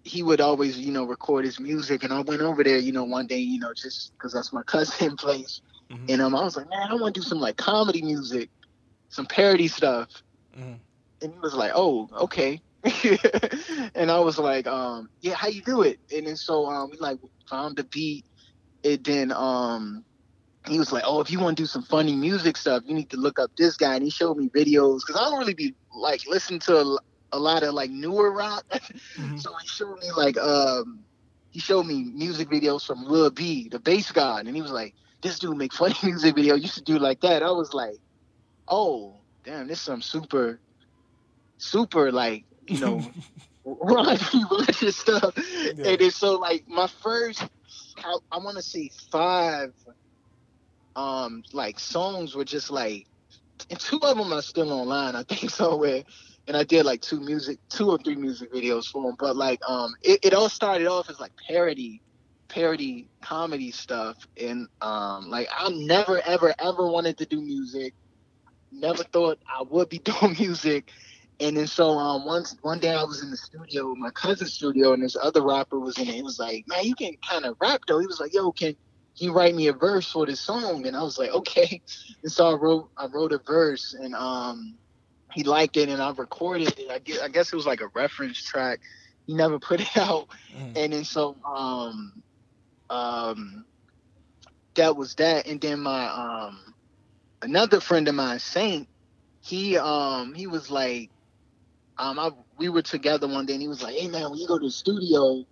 [0.04, 3.04] He would always, you know, record his music, and I went over there, you know,
[3.04, 6.10] one day, you know, just because that's my cousin place, Mhm.
[6.10, 8.50] and um, I was like, man, I want to do some like comedy music,
[9.10, 10.08] some parody stuff.
[10.56, 10.80] Mhm.
[11.22, 12.62] And he was like, oh, okay.
[13.94, 16.00] and I was like, um, yeah, how you do it?
[16.14, 18.24] And then so um, we like found the beat.
[18.84, 20.04] And then um,
[20.68, 23.10] he was like, oh, if you want to do some funny music stuff, you need
[23.10, 23.94] to look up this guy.
[23.94, 26.98] And he showed me videos because I don't really be like listen to a,
[27.32, 28.64] a lot of like newer rock.
[29.16, 29.40] Mhm.
[29.40, 31.04] So he showed me like um
[31.50, 34.94] he showed me music videos from Lil B, the Based God, and he was like,
[35.22, 37.42] This dude make funny music video, you should do like that.
[37.42, 37.96] I was like,
[38.68, 40.60] Oh, damn, this some super
[41.58, 43.02] super like, you know,
[43.66, 45.34] raunchy religious stuff.
[45.36, 45.88] Yeah.
[45.90, 47.42] And then so like my first
[47.98, 49.72] I, I wanna say five
[50.96, 53.06] um like songs were just like
[53.68, 56.02] and two of them are still online, I think somewhere
[56.50, 59.16] and I did like two music, two or three music videos for him.
[59.18, 62.02] But like, um, it, it all started off as like parody,
[62.48, 67.94] parody comedy stuff, and um, like I never, ever, ever wanted to do music.
[68.72, 70.90] Never thought I would be doing music.
[71.38, 74.92] And then so um, once one day I was in the studio, my cousin's studio,
[74.92, 76.14] and this other rapper was in it.
[76.14, 78.74] He was like, "Man, you can kind of rap though." He was like, "Yo, can
[79.20, 81.82] you write me a verse for this song?" And I was like, "Okay."
[82.22, 84.78] And so I wrote, I wrote a verse, and um,
[85.32, 86.90] he liked it and I recorded it.
[86.90, 88.80] I guess, I guess it was like a reference track.
[89.26, 90.28] He never put it out.
[90.54, 90.72] Mhm.
[90.76, 92.22] And then so um
[92.90, 93.66] um
[94.76, 95.46] that was that.
[95.46, 96.74] And then my um
[97.42, 98.88] another friend of mine, Saint,
[99.40, 101.10] he um he was like
[101.98, 104.48] um I we were together one day and he was like, Hey man, when you
[104.48, 105.44] go to the studio,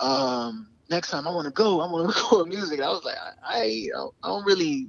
[0.00, 2.78] um next time I wanna go, I wanna record music.
[2.78, 3.88] And I was like, I I,
[4.22, 4.88] I don't really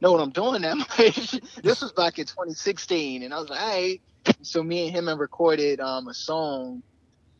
[0.00, 1.40] know what I'm doing that much.
[1.62, 4.00] this was back in 2016, and I was like, all right.
[4.42, 6.82] So me and him had recorded um, a song,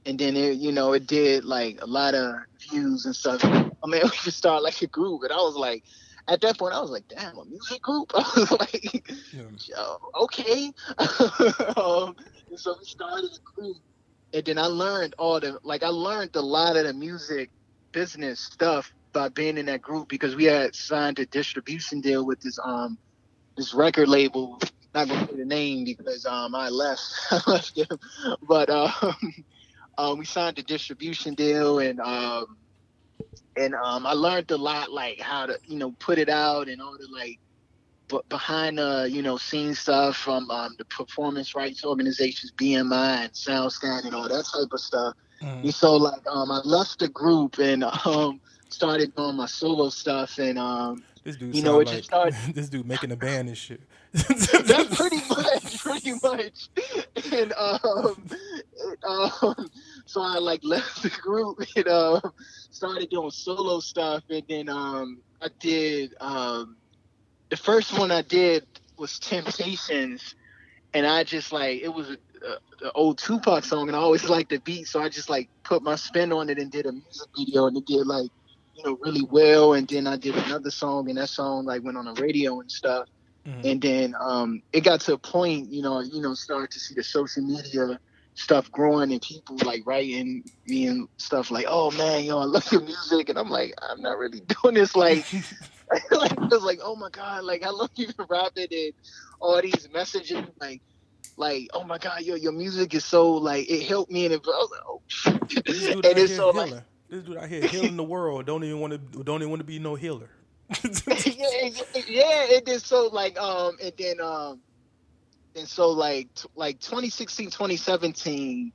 [0.07, 2.35] and then it, you know, it did like a lot of
[2.71, 3.45] views and stuff.
[3.45, 5.23] I mean, we just started like a group.
[5.23, 5.85] And I was like,
[6.29, 8.13] at that point, I was like, damn, a music group?
[8.15, 9.95] I was like, yeah.
[10.23, 10.73] okay.
[11.77, 12.17] um,
[12.57, 13.77] so we started a group.
[14.35, 17.51] And then I learned all the, like, I learned a lot of the music
[17.93, 22.41] business stuff by being in that group because we had signed a distribution deal with
[22.41, 22.99] this, um,
[23.57, 24.61] this record label.
[24.95, 27.99] Not gonna say the name because um I left, I left them,
[28.49, 28.93] but um,
[29.99, 32.47] um we signed a distribution deal and um
[33.57, 36.81] and um, I learned a lot, like how to, you know, put it out and
[36.81, 37.39] all the like,
[38.11, 43.33] but behind the, you know, scene stuff from um, the performance rights organizations, BMI and
[43.33, 45.15] SoundScan and all that type of stuff.
[45.41, 45.63] Mm.
[45.63, 50.39] And so, like, um, I left the group and um, started doing my solo stuff,
[50.39, 52.35] and um, this dude, you know, it like, just started.
[52.55, 53.81] this dude making a band and shit.
[54.13, 56.69] That's pretty much, pretty much.
[57.33, 58.29] And um,
[59.05, 59.71] um,
[60.05, 62.21] so I like left the group and uh,
[62.71, 66.77] started doing solo stuff, and then um, I did um,
[67.51, 68.65] the first one I did
[68.97, 70.35] was Temptations,
[70.95, 74.29] and I just like it was a, a, a old Tupac song, and I always
[74.29, 76.93] liked the beat, so I just like put my spin on it and did a
[76.93, 78.31] music video, and it did like
[78.77, 81.99] you know really well, and then I did another song, and that song like went
[81.99, 83.09] on the radio and stuff.
[83.47, 83.67] Mm-hmm.
[83.67, 86.95] And then um, it got to a point, you know, you know, started to see
[86.95, 87.99] the social media
[88.41, 92.71] stuff growing and people like writing me and stuff like, oh man, yo, I love
[92.73, 93.29] your music.
[93.29, 94.97] And I'm like, I'm not really doing this.
[94.97, 95.27] Like,
[96.11, 98.93] like I was like, oh my God, like I love you for rapping and
[99.41, 100.45] all these messages.
[100.61, 100.81] Like,
[101.37, 104.25] like, oh my God, yo, your music is so like, it helped me.
[104.25, 105.35] And it, I was like, oh shit.
[105.35, 106.73] and it's so like,
[107.09, 108.47] this dude out here healing the world.
[108.47, 110.31] Don't even want to, don't even want to be no healer.
[110.85, 111.71] yeah,
[112.07, 114.61] yeah, it is so like, um, and then, um,
[115.57, 118.73] and so like like 2016 2017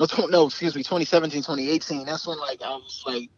[0.00, 3.30] no, no excuse me 2017 2018 that's when like i was like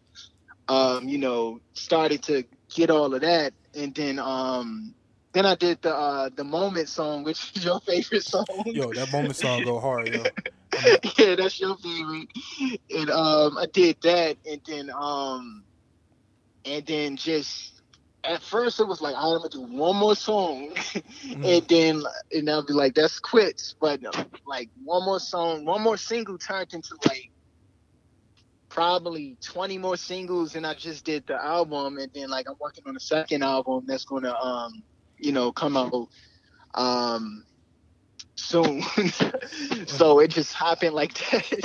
[0.68, 3.52] um you know started to get all of that.
[3.74, 4.94] And then um
[5.32, 8.46] then i did the uh the moment song which is your favorite song.
[8.66, 10.24] Yo that moment song go hard yo.
[11.18, 12.28] Yeah that's your favorite.
[12.90, 15.64] And um i did that and then um
[16.64, 17.79] and then just
[18.24, 21.44] at first it was like I'm gonna do one more song, mm-hmm.
[21.44, 22.02] and then
[22.32, 23.74] and I'll be like that's quits.
[23.80, 24.02] But
[24.46, 27.30] like one more song, one more single turned into like
[28.68, 32.84] probably 20 more singles, and I just did the album, and then like I'm working
[32.86, 34.82] on a second album that's gonna um
[35.18, 36.08] you know come out
[36.74, 37.44] um
[38.34, 38.82] soon.
[39.86, 41.60] so it just happened like that.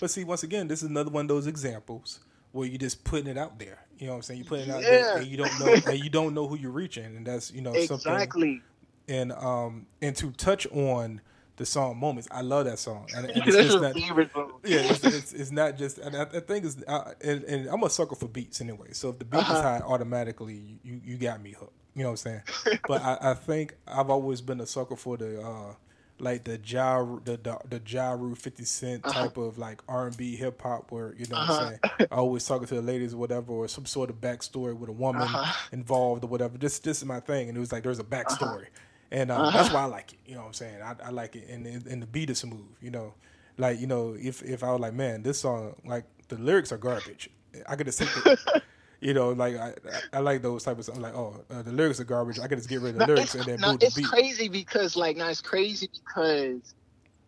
[0.00, 2.20] But see, once again, this is another one of those examples
[2.52, 3.78] where you're just putting it out there.
[3.98, 4.40] You know what I'm saying?
[4.40, 4.90] You're putting it out yeah.
[4.90, 7.04] there and you don't know and you don't know who you're reaching.
[7.04, 8.62] And that's, you know, exactly.
[9.08, 11.20] And um and to touch on
[11.56, 12.28] the song moments.
[12.30, 15.98] I love that song, and, and it's, it's not, yeah, it's, it's, it's, not just.
[15.98, 18.88] And I, I think it's, uh, and, and, I'm a sucker for beats anyway.
[18.92, 19.54] So if the beat uh-huh.
[19.54, 21.72] is high, automatically you, you got me hooked.
[21.94, 22.78] You know what I'm saying?
[22.88, 25.74] but I, I, think I've always been a sucker for the uh,
[26.22, 29.22] like the Ja the the, the Ja Fifty Cent uh-huh.
[29.24, 29.48] type uh-huh.
[29.48, 31.52] of like R and B hip hop where you know uh-huh.
[31.52, 31.88] what I'm uh-huh.
[31.98, 32.08] saying.
[32.12, 34.92] I always talking to the ladies or whatever, or some sort of backstory with a
[34.92, 35.68] woman uh-huh.
[35.72, 36.56] involved or whatever.
[36.56, 38.22] This this is my thing, and it was like there's a uh-huh.
[38.24, 38.66] backstory,
[39.10, 40.20] and uh, that's why I like it.
[40.24, 40.80] You know what I'm saying?
[40.80, 42.66] I, I like it, and and the beat is smooth.
[42.80, 43.14] You know,
[43.58, 46.78] like you know if if I was like man, this song like the lyrics are
[46.78, 47.28] garbage.
[47.68, 48.08] I could have said
[49.02, 49.74] you know, like I,
[50.12, 50.98] I like those type of songs.
[50.98, 52.38] Like, oh, uh, the lyrics are garbage.
[52.38, 54.10] I can just get rid of the lyrics and then no, it's the beat.
[54.10, 56.74] crazy because like, now it's crazy because,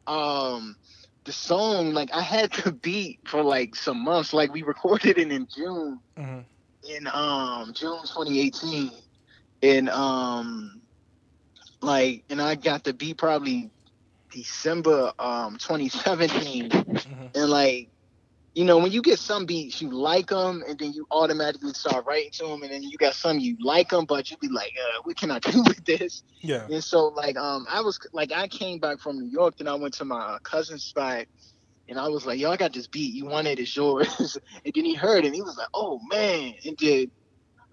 [0.07, 0.77] um,
[1.25, 4.33] the song like I had the beat for like some months.
[4.33, 6.41] Like we recorded it in June, mm-hmm.
[6.89, 8.93] in um June 2018,
[9.63, 10.81] and um,
[11.81, 13.71] like, and I got the beat probably
[14.31, 17.27] December um 2017, mm-hmm.
[17.35, 17.89] and like
[18.55, 22.07] you know, when you get some beats, you like them, and then you automatically start
[22.07, 24.73] writing to them, and then you got some you like them, but you be like,
[24.81, 26.23] uh, what can I do with this?
[26.41, 26.67] Yeah.
[26.71, 29.75] And so, like, um, I was like, I came back from New York, then I
[29.75, 31.27] went to my cousin's spot,
[31.89, 33.15] and I was like, yo, I got this beat.
[33.15, 33.59] You want it?
[33.59, 34.39] It's yours.
[34.65, 37.11] and then he heard it, and he was like, oh man, and then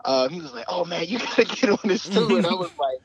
[0.04, 2.72] uh, he was like, oh man, you gotta get on this too, and I was
[2.80, 3.00] like.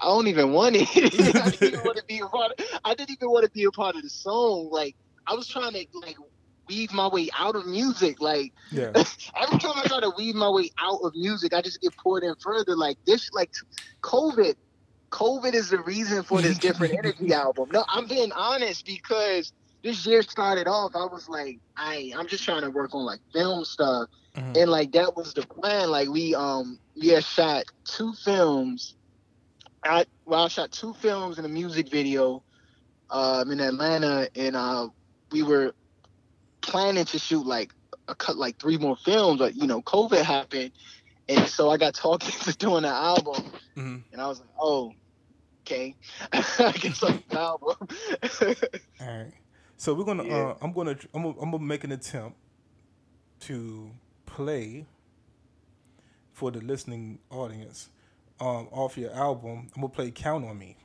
[0.00, 0.88] I don't even want it.
[0.92, 2.50] I didn't even want to be a part.
[2.58, 4.68] Of, I didn't even want to be a part of the song.
[4.70, 6.16] Like I was trying to like
[6.68, 8.20] weave my way out of music.
[8.20, 8.92] Like yeah.
[8.94, 12.22] every time I try to weave my way out of music, I just get pulled
[12.22, 12.76] in further.
[12.76, 13.52] Like this, like
[14.02, 14.54] COVID.
[15.10, 17.68] COVID is the reason for this different energy album.
[17.72, 19.52] No, I'm being honest because
[19.84, 20.96] this year started off.
[20.96, 24.52] I was like, I I'm just trying to work on like film stuff, mm-hmm.
[24.56, 25.90] and like that was the plan.
[25.90, 28.96] Like we um we had shot two films.
[29.84, 32.42] I well I shot two films and a music video
[33.10, 34.88] um in Atlanta, and uh
[35.30, 35.74] we were
[36.64, 37.72] planning to shoot like
[38.08, 40.72] I cut like three more films, but you know, COVID happened,
[41.28, 43.42] and so I got talking to doing an album,
[43.76, 43.96] Mm-hmm.
[44.12, 44.92] and I was like, oh,
[45.62, 45.94] okay,
[46.32, 47.76] I guess I'm an album.
[49.00, 49.32] All right.
[49.76, 50.24] So we're gonna.
[50.24, 50.34] Yeah.
[50.36, 50.96] Uh, I'm gonna.
[51.14, 52.36] I'm gonna, I'm gonna make an attempt
[53.40, 53.90] to
[54.26, 54.86] play
[56.32, 57.90] for the listening audience
[58.40, 59.68] um, off your album.
[59.74, 60.76] I'm gonna play "Count on Me"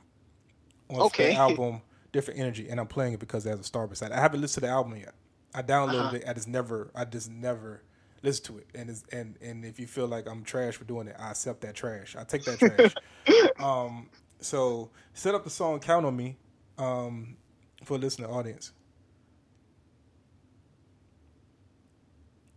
[0.88, 1.28] off Okay.
[1.30, 4.10] the album "Different Energy," and I'm playing it because it has a star beside.
[4.10, 4.14] it.
[4.14, 5.14] I haven't listened to the album yet.
[5.54, 6.16] I downloaded Uh-huh.
[6.16, 6.24] it.
[6.28, 6.90] I just never.
[6.94, 7.82] I just never
[8.22, 8.66] listen to it.
[8.74, 11.74] And and and if you feel like I'm trash for doing it, I accept that
[11.74, 12.16] trash.
[12.16, 12.94] I take that trash.
[13.58, 14.08] um.
[14.40, 16.36] So set up the song "Count on Me."
[16.78, 17.36] Um,
[17.84, 18.72] for listening audience.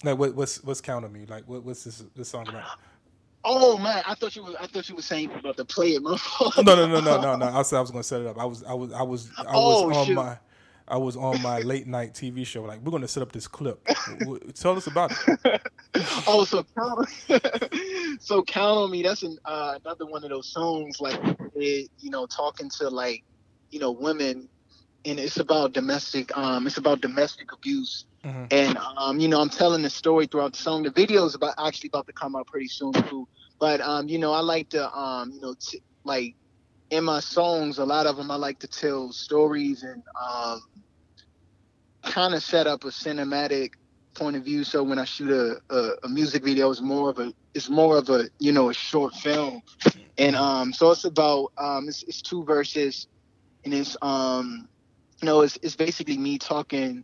[0.03, 1.25] Like what, what's what's count on me?
[1.25, 2.63] Like what, what's this this song about?
[3.45, 6.01] oh man, I thought you was I thought you were saying about to play it.
[6.03, 6.17] No,
[6.61, 7.45] no, no, no, no, no.
[7.47, 8.37] I said I was gonna set it up.
[8.39, 10.13] I was, I was, I was, I was Oh, on shoot.
[10.13, 10.37] my,
[10.87, 12.63] I was on my late night TV show.
[12.63, 13.85] Like we're gonna set up this clip.
[14.55, 15.61] Tell us about it.
[16.27, 19.03] oh, so count on, so count on me.
[19.03, 21.19] That's an, uh, another one of those songs like
[21.55, 23.23] it, you know talking to like
[23.71, 24.49] you know women,
[25.05, 28.05] and it's about domestic um it's about domestic abuse.
[28.23, 28.47] Mhm.
[28.51, 30.83] And um, you know, I'm telling the story throughout the song.
[30.83, 33.27] The video is about actually about to come out pretty soon too.
[33.59, 36.35] But um, you know, I like to um, you know, t- like
[36.93, 40.61] in my songs, a lot of them I like to tell stories and um,
[42.03, 43.71] kind of set up a cinematic
[44.13, 44.63] point of view.
[44.63, 47.97] So when I shoot a, a, a music video, it's more of a it's more
[47.97, 49.63] of a you know a short film.
[50.19, 53.07] And um, so it's about um, it's, it's two verses,
[53.65, 54.69] and it's um,
[55.19, 57.03] you know, it's it's basically me talking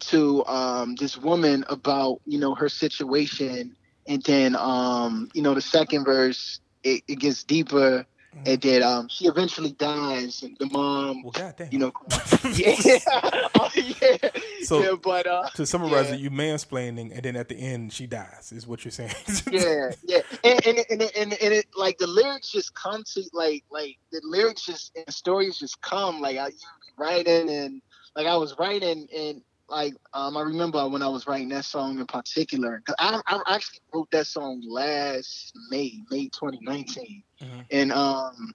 [0.00, 3.76] to um, this woman about you know her situation,
[4.08, 8.04] and then um, you know the second verse it, it gets deeper,
[8.46, 11.68] and then um, she eventually dies, and the mom, Well, goddamn.
[11.70, 11.92] you know,
[12.54, 12.74] yeah,
[13.74, 14.16] yeah,
[14.64, 16.14] So- yeah, but uh, to summarize yeah.
[16.14, 18.52] it, you mansplaining, and then at the end she dies.
[18.52, 19.12] Is what you're saying?
[19.50, 23.64] yeah, yeah, and and and, and, and it like the lyrics just come to like
[23.70, 26.54] like the lyrics just and the stories just come like I you
[26.98, 27.82] writing and
[28.16, 31.98] like I was writing and like um I remember when I was writing that song
[31.98, 37.64] in particular I I actually wrote that song last May May 2019 Mhm.
[37.70, 38.52] and um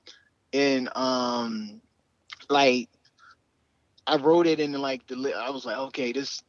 [0.53, 1.82] and um
[2.49, 2.88] like
[4.06, 6.41] I wrote it in like the I was like okay this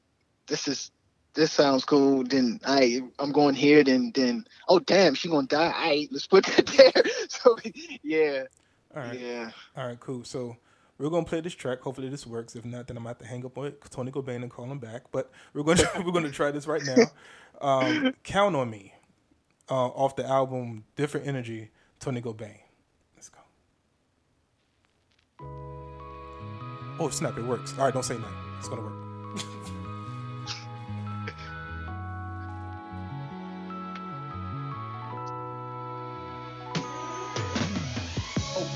[0.46, 0.90] this is
[1.34, 2.24] this sounds cool.
[2.24, 3.84] Then I I'm going here.
[3.84, 5.66] Then then oh damn, she gonna die.
[5.66, 7.02] All right, let's put that there.
[7.28, 7.56] So
[8.02, 8.44] yeah,
[8.96, 9.20] All right.
[9.20, 9.50] yeah.
[9.76, 10.24] All right, cool.
[10.24, 10.56] So
[10.98, 11.80] we're gonna play this track.
[11.80, 12.56] Hopefully this works.
[12.56, 15.04] If not, then I'm have to hang up with Tony Cobain and call him back.
[15.12, 17.04] But we're gonna we're gonna try this right now.
[17.60, 18.94] Um, Count on me,
[19.70, 22.58] uh, off the album Different Energy, Tony Cobain.
[23.16, 23.38] Let's go.
[27.00, 27.38] Oh snap!
[27.38, 27.74] It works.
[27.78, 28.34] All right, don't say nothing.
[28.58, 28.94] It's gonna work.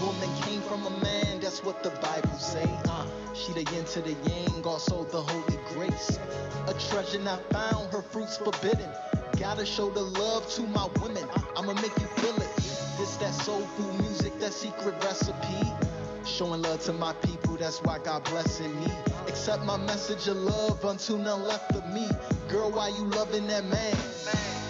[0.01, 2.65] Woman came from a man, that's what the Bible say.
[2.87, 6.19] Uh, she the yin to the yang, also the holy grace.
[6.67, 8.89] A treasure not found, her fruits forbidden.
[9.39, 11.29] Gotta show the love to my women.
[11.55, 12.57] I'ma make you feel it.
[12.97, 15.69] This that soul food music, that secret recipe.
[16.25, 18.91] Showing love to my people, that's why God blessing me.
[19.29, 22.09] Accept my message of love until none left of me.
[22.49, 24.62] Girl, why you loving that man?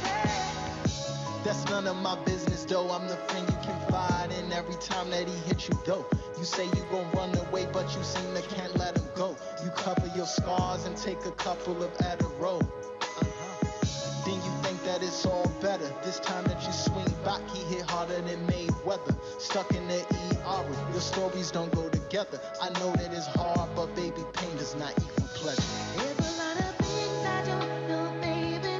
[1.44, 2.88] That's none of my business though.
[2.90, 6.06] I'm the friend you confide in every time that he hits you though.
[6.38, 9.36] You say you gon' run away, but you seem to can't let him go.
[9.64, 12.62] You cover your scars and take a couple of Adderall.
[12.62, 14.24] Uh-huh.
[14.24, 15.90] Then you think that it's all better.
[16.04, 19.16] This time that you swing back, he hit harder than Mayweather.
[19.38, 20.00] Stuck in the
[20.46, 22.40] ER, your stories don't go together.
[22.60, 25.62] I know that it's hard, but baby, pain does not equal pleasure.
[25.96, 28.74] There's a lot of things I don't know, baby,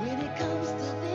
[0.00, 1.07] when it comes to this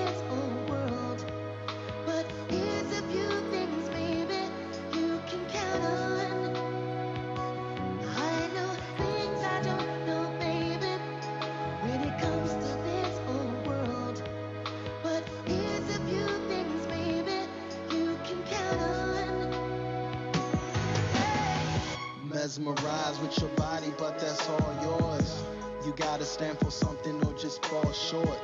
[22.43, 25.43] Mesmerized with your body, but that's all yours.
[25.85, 28.37] You gotta stand for something or just fall short.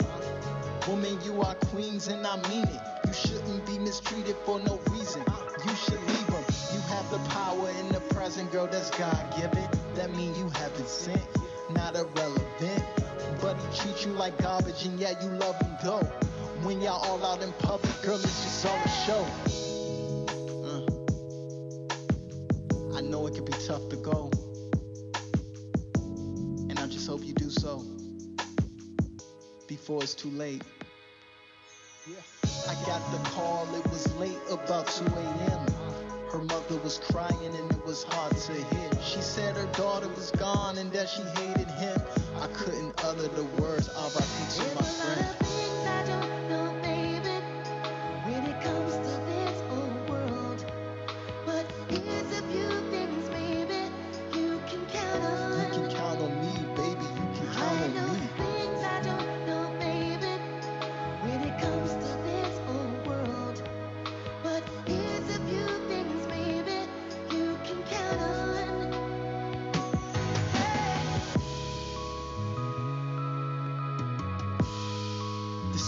[0.87, 2.81] Woman, you are queens and I mean it.
[3.05, 5.21] You shouldn't be mistreated for no reason.
[5.65, 6.45] You should leave them.
[6.73, 9.67] You have the power in the present, girl, that's God given.
[9.95, 11.21] That mean you haven't sent,
[11.71, 12.85] not irrelevant.
[13.41, 16.07] But he treats you like garbage and yet you love him though.
[16.63, 19.68] When y'all all out in public, girl, it's just all a show.
[23.09, 24.31] Know it can be tough to go.
[26.69, 27.83] And I just hope you do so.
[29.67, 30.63] before it's too late.
[32.67, 35.67] I got the call, it was late, about 2 a.m.
[36.31, 38.91] Her mother was crying and it was hard to hear.
[39.03, 42.01] She said her daughter was gone and that she hated him.
[42.41, 45.37] I couldn't utter the words, RIP to my friend.
[45.39, 47.29] things I don't know, baby,
[48.25, 49.28] when it comes to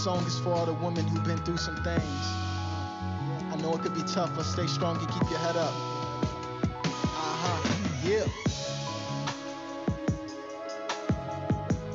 [0.02, 2.02] song is for all the women who've been through some things.
[3.52, 5.72] I know it could be tough, but stay strong and keep your head up.
[6.64, 7.68] Uh-huh.
[8.02, 8.24] Yeah.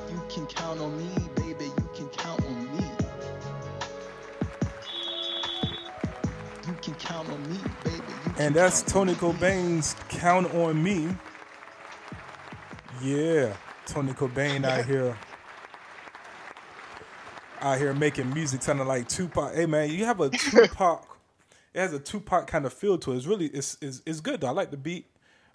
[0.10, 1.66] You can count on me, baby.
[1.66, 2.86] You can count on me.
[6.66, 8.02] You can count on me, baby.
[8.40, 9.16] And that's Tony.
[9.16, 11.10] Cobain's "Count on Me."
[13.02, 13.54] Yeah,
[13.86, 15.18] Tony Cobain out here,
[17.68, 19.54] out here making music sounding like Tupac.
[19.54, 21.18] Hey man, you have a Tupac.
[21.74, 23.18] it has a Tupac kind of feel to it.
[23.18, 24.48] It's really it's it's, it's good though.
[24.48, 25.08] I like the beat,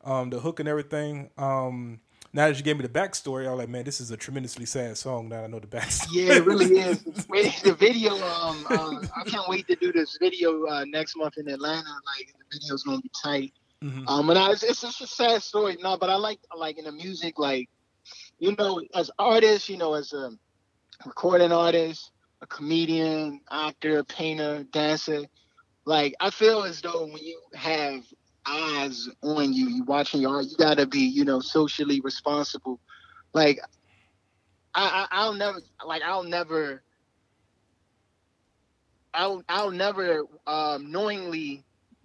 [0.05, 1.31] um, the hook and everything.
[1.39, 2.01] Um,
[2.35, 4.67] now that you gave me the backstory, I was like, man, this is a tremendously
[4.67, 5.29] sad song.
[5.29, 6.09] Now I know the backstory.
[6.13, 7.03] Yeah, it really is.
[7.63, 11.49] The video, um, um, I can't wait to do this video uh, next month in
[11.49, 11.89] Atlanta.
[12.19, 13.53] Like the video's gonna be tight.
[13.83, 14.05] Mhm.
[14.07, 15.77] Um, and I, it's, it's just a sad story.
[15.81, 17.69] No, but I like like in the music, like
[18.39, 20.33] you know, as artists, you know, as a
[21.07, 22.11] recording artist,
[22.43, 25.23] a comedian, actor, painter, dancer.
[25.87, 28.05] Like I feel as though when you have
[28.47, 32.81] eyes on you, you watching your art, you gotta be, you know, socially responsible.
[33.35, 33.59] Like
[34.75, 36.83] I, I I'll never like I'll never
[39.15, 41.65] I'll I'll never um knowingly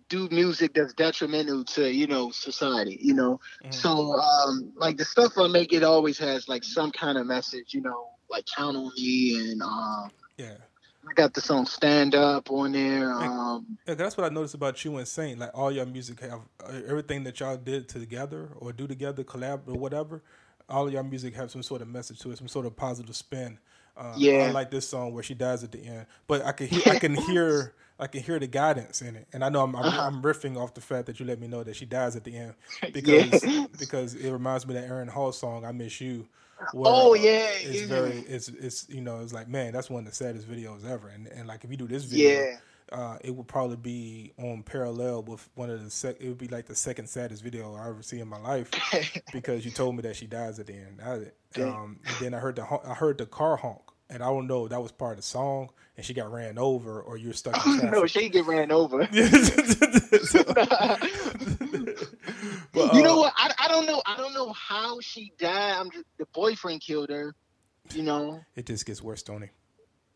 [0.10, 3.40] do music that's detrimental to, you know, society, you know.
[3.64, 3.74] Mhm.
[3.74, 7.74] So um like the stuff I make it always has like some kind of message,
[7.74, 10.54] you know, like count on me and um yeah.
[11.10, 13.12] I got the song Stand Up on there.
[13.14, 15.40] Um Yeah, that's what I noticed about you and Saint.
[15.40, 19.68] Like all your music have uh, everything that y'all did together or do together, collab
[19.68, 20.22] or whatever.
[20.70, 23.16] All of your music have some sort of message to it, some sort of positive
[23.16, 23.58] spin.
[23.96, 24.44] Uh, Yeah.
[24.48, 26.96] I like this song where she dies at the end, but I can hear, I
[27.00, 30.02] can hear, I can hear the guidance in it, and I know I'm, I'm, Uh-huh.
[30.02, 32.36] I'm riffing off the fact that you let me know that she dies at the
[32.36, 32.54] end
[32.94, 33.66] because Yeah.
[33.80, 36.28] because it reminds me of that Aaron Hall song "I Miss You."
[36.76, 37.88] Oh, uh, yeah, it's yeah.
[37.88, 41.08] very, it's it's you know, it's like man, that's one of the saddest videos ever,
[41.10, 42.58] and and like if you do this video, Yeah.
[42.92, 46.18] uh, it would probably be on parallel with one of the sec.
[46.20, 48.72] It would be like the second saddest video I ever see in my life
[49.34, 51.02] because you told me that she dies at the end.
[51.04, 54.28] I, um, and then I heard the hon- I heard the car honk, and I
[54.28, 57.18] don't know if that was part of the song, and she got ran over, or
[57.18, 59.08] you're stuck in no, she get ran over.
[60.28, 60.44] So-
[62.74, 63.34] but, you uh, know what?
[63.78, 64.02] Don't know.
[64.08, 65.76] I don't know how she died.
[65.78, 67.36] I'm just, the boyfriend killed her.
[67.94, 68.42] You know.
[68.56, 69.50] It just gets worse, Tony.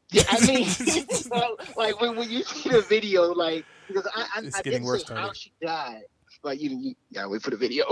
[0.09, 0.68] Yeah, I mean,
[1.78, 5.05] like when, when you see the video, like because I I, It's I getting worse,
[5.05, 6.01] say how she died,
[6.43, 7.86] but you you gotta wait for the video.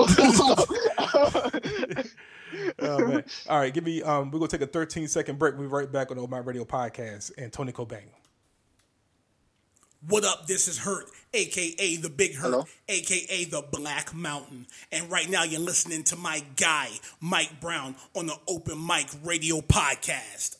[2.79, 3.23] oh man!
[3.47, 4.01] All right, give me.
[4.01, 5.53] Um, we're gonna take a 13 second break.
[5.53, 8.09] We'll be right back on the Open Mic Radio podcast and Tony Cobain.
[10.07, 10.47] What up?
[10.47, 12.65] This is Hurt, aka the Big Hurt, Hello?
[12.87, 14.65] aka the Black Mountain.
[14.91, 16.89] And right now you're listening to my guy,
[17.19, 20.57] Mike Brown, on the Open Mic Radio Podcast.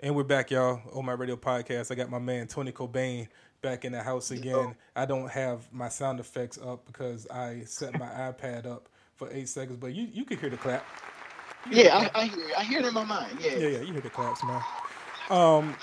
[0.00, 1.90] And we're back, y'all, Open Mic Radio podcast.
[1.92, 3.28] I got my man Tony Cobain
[3.60, 4.74] back in the house again.
[4.94, 9.50] I don't have my sound effects up because I set my iPad up for eight
[9.50, 10.84] seconds, but you, you can hear the clap.
[11.70, 13.38] yeah, I, I hear I hear it in my mind.
[13.38, 13.56] Yeah.
[13.56, 14.62] Yeah, yeah, you hear the claps, man.
[15.30, 15.76] Um,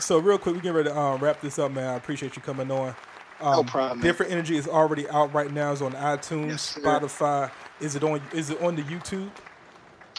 [0.00, 1.88] so real quick, we get ready to um, wrap this up, man.
[1.88, 2.94] I appreciate you coming on.
[3.40, 4.00] Um, No problem.
[4.00, 5.72] Different Energy is already out right now.
[5.72, 6.78] It's on iTunes, Yes.
[6.78, 7.50] Spotify.
[7.80, 8.20] Is it on?
[8.32, 9.30] Is it on the YouTube?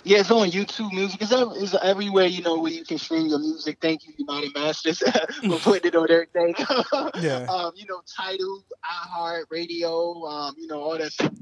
[0.06, 1.22] Yeah, it's on YouTube Music.
[1.22, 3.80] It's, it's everywhere, you know, where you can stream your music.
[3.82, 5.00] Thank you, United Masters,
[5.44, 6.56] for putting it on everything.
[7.22, 7.46] Yeah.
[7.50, 11.34] Um, you know, Tidal, iHeart, Radio, um, you know, all that stuff.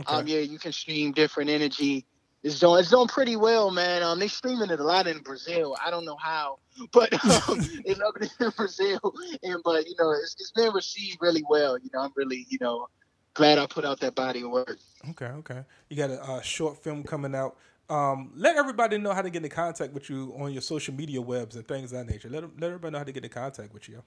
[0.00, 0.12] Okay.
[0.12, 2.04] Um, yeah, you can stream different energy.
[2.42, 4.02] It's doing it's doing pretty well, man.
[4.02, 5.76] Um, they streaming it a lot in Brazil.
[5.84, 6.58] I don't know how,
[6.92, 9.14] but um, they love it in Brazil.
[9.42, 11.78] And but you know, it's, it's been received really well.
[11.78, 12.88] You know, I'm really you know
[13.34, 14.78] glad I put out that body of work.
[15.10, 15.64] Okay, okay.
[15.88, 17.56] You got a uh, short film coming out.
[17.90, 21.20] Um, let everybody know how to get in contact with you on your social media
[21.20, 22.28] webs and things of that nature.
[22.28, 24.02] Let, let everybody know how to get in contact with you.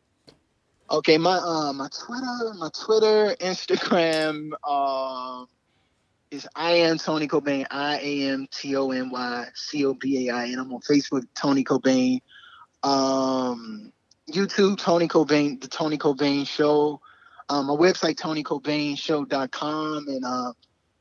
[0.90, 5.48] Okay, my um my Twitter, my Twitter, Instagram, um
[6.34, 10.28] is I am Tony Cobain, I A M T O N Y C O B
[10.28, 10.60] A I N.
[10.60, 12.20] I'm on Facebook, Tony Cobain.
[12.82, 13.94] Um,
[14.30, 17.00] YouTube, Tony Cobain, the Tony Cobain Show.
[17.50, 20.54] Um, my website, TonyCobainShow.com, and uh,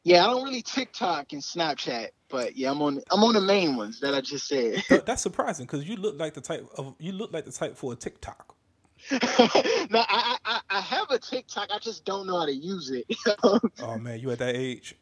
[0.03, 3.77] yeah, I don't really TikTok and Snapchat, but yeah, I'm on I'm on the main
[3.77, 4.83] ones that I just said.
[4.89, 7.77] Th- That's surprising because you look like the type of you look like the type
[7.77, 8.57] for a TikTok.
[9.11, 13.07] no, I, I I have a TikTok, I just don't know how to use it.
[13.83, 14.97] Oh man, you at that age?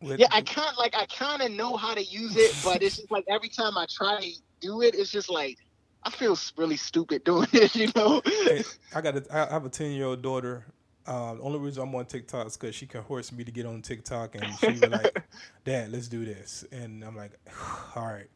[0.00, 2.82] With- yeah, I kind of like I kind of know how to use it, but
[2.82, 4.30] it's just like every time I try to
[4.60, 5.56] do it, it's just like
[6.02, 8.22] I feel really stupid doing it, you know.
[8.24, 8.62] Hey,
[8.94, 10.64] I got a, I have a ten year old daughter.
[11.06, 13.64] Um, the only reason I'm on TikTok is because she can horse me to get
[13.64, 15.22] on TikTok, and she was like,
[15.64, 17.32] "Dad, let's do this," and I'm like,
[17.96, 18.28] "All right."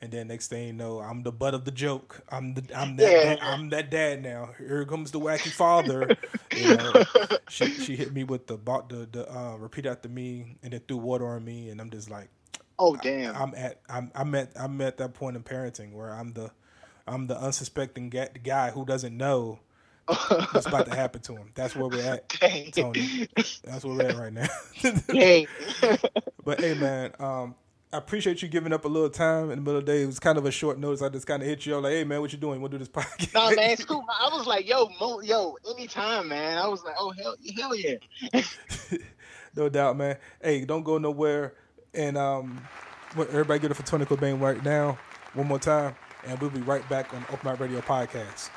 [0.00, 2.22] And then next thing you know, I'm the butt of the joke.
[2.30, 3.20] I'm the I'm that Yeah.
[3.20, 4.50] dad, I'm that dad now.
[4.58, 6.12] Here comes the wacky father.
[6.54, 7.02] You know,
[7.48, 8.56] she she hit me with the
[8.88, 12.10] the the uh, repeat after me, and then threw water on me, and I'm just
[12.10, 12.28] like,
[12.78, 13.34] oh damn!
[13.34, 16.50] I'm at I'm I'm at I'm at that point in parenting where I'm the
[17.06, 19.60] I'm the unsuspecting guy who doesn't know
[20.50, 21.50] what's about to happen to him.
[21.54, 22.72] That's where we're at, Dang.
[22.72, 23.10] Tony.
[23.64, 24.48] That's where we're at right now.
[26.44, 27.54] But hey, man, um,
[27.90, 30.02] I appreciate you giving up a little time in the middle of the day.
[30.02, 31.00] It was kind of a short notice.
[31.00, 31.72] I just kind of hit you.
[31.72, 32.60] I was like, hey, man, what you doing?
[32.60, 33.32] We'll do this podcast.
[33.32, 34.04] no man, it's cool.
[34.08, 36.58] I was like, yo, mo, yo, anytime, man.
[36.58, 37.94] I was like, oh hell, hell yeah.
[39.56, 40.18] no doubt, man.
[40.42, 41.54] Hey, don't go nowhere.
[41.94, 42.60] And um,
[43.14, 44.98] what- everybody get it for Tony Cobain right now,
[45.32, 45.94] one more time,
[46.26, 48.50] and we'll be right back on Open Mic Radio podcast.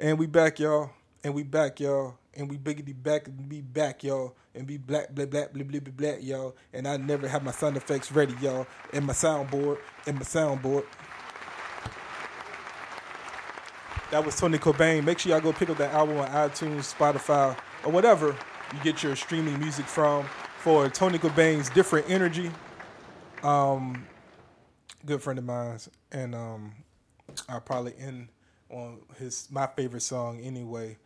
[0.00, 0.90] And we back, y'all.
[1.22, 2.18] And we back, y'all.
[2.34, 4.34] And we biggity back and be back, y'all.
[4.54, 6.56] And be black, black, black, blah, black, y'all.
[6.72, 8.66] And I never have my sound effects ready, y'all.
[8.92, 10.84] And my soundboard, and my soundboard.
[14.10, 15.04] That was Tony Cobain.
[15.04, 18.36] Make sure y'all go pick up that album on iTunes, Spotify, or whatever
[18.72, 20.26] you get your streaming music from
[20.58, 22.50] for Tony Cobain's Different Energy.
[23.42, 24.06] Um,
[25.04, 26.72] good friend of mine's, and um,
[27.48, 28.28] I'll probably end
[28.70, 30.98] on his my favorite song anyway.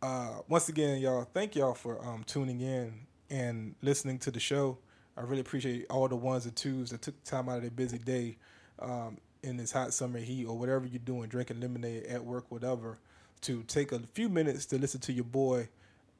[0.00, 2.92] Uh, once again, y'all, thank y'all for um, tuning in
[3.30, 4.78] and listening to the show.
[5.16, 7.98] I really appreciate all the ones and twos that took time out of their busy
[7.98, 8.36] day
[8.78, 12.98] um, in this hot summer heat or whatever you're doing, drinking lemonade at work, whatever,
[13.40, 15.68] to take a few minutes to listen to your boy.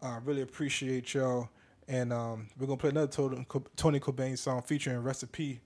[0.02, 1.48] I really appreciate y'all.
[1.86, 5.60] And um, we're gonna play another Tony Cobain song featuring Recipe,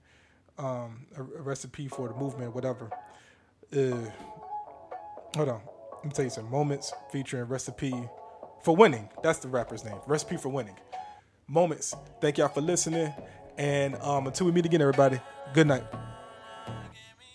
[0.59, 2.89] um, a recipe for the movement, whatever.
[3.75, 4.09] Uh,
[5.35, 5.61] hold on,
[6.03, 7.93] let me tell you some moments featuring Recipe
[8.61, 9.07] for Winning.
[9.23, 9.95] That's the rapper's name.
[10.05, 10.75] Recipe for Winning.
[11.47, 11.95] Moments.
[12.19, 13.13] Thank y'all for listening.
[13.57, 15.21] And um, until we meet again, everybody.
[15.53, 15.85] Good night.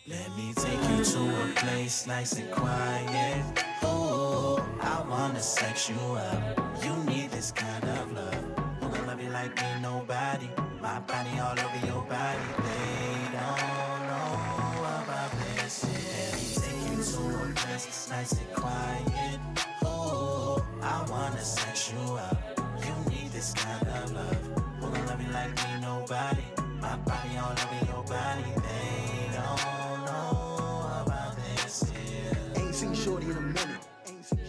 [0.06, 3.64] Let me take you to a place nice and quiet.
[3.82, 5.40] Oh, I wanna
[5.88, 6.84] you up.
[6.84, 8.34] You need this kind of love.
[8.82, 10.50] Who love you like ain't nobody?
[10.82, 12.38] My body all over your body.
[12.58, 13.07] They
[18.10, 19.40] nice and quiet.
[19.84, 22.38] Oh, I wanna sex you up.
[22.80, 24.36] You need this kind of love.
[24.80, 26.42] Who gonna love you like ain't nobody?
[26.80, 28.44] My body all over your body.
[28.56, 31.84] They don't know about this.
[31.92, 32.62] Yeah.
[32.62, 33.86] Ain't seen Shorty in a minute.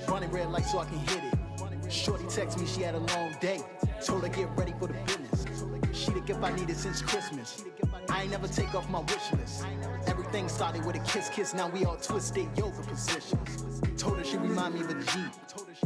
[0.07, 1.91] Running red light so I can hit it.
[1.91, 3.61] Shorty text me she had a long day.
[4.05, 5.45] Told her get ready for the business.
[5.91, 7.63] She the gift I needed since Christmas.
[8.09, 9.65] I ain't never take off my wish list.
[10.29, 11.55] Everything started with a kiss kiss.
[11.55, 13.81] Now we all twisted yoga positions.
[13.97, 15.31] Told her she remind me of a Jeep.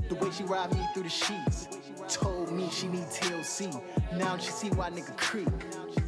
[0.09, 1.69] The way she ride me through the sheets.
[2.09, 3.81] Told me she need TLC.
[4.17, 5.47] Now she see why nigga creep.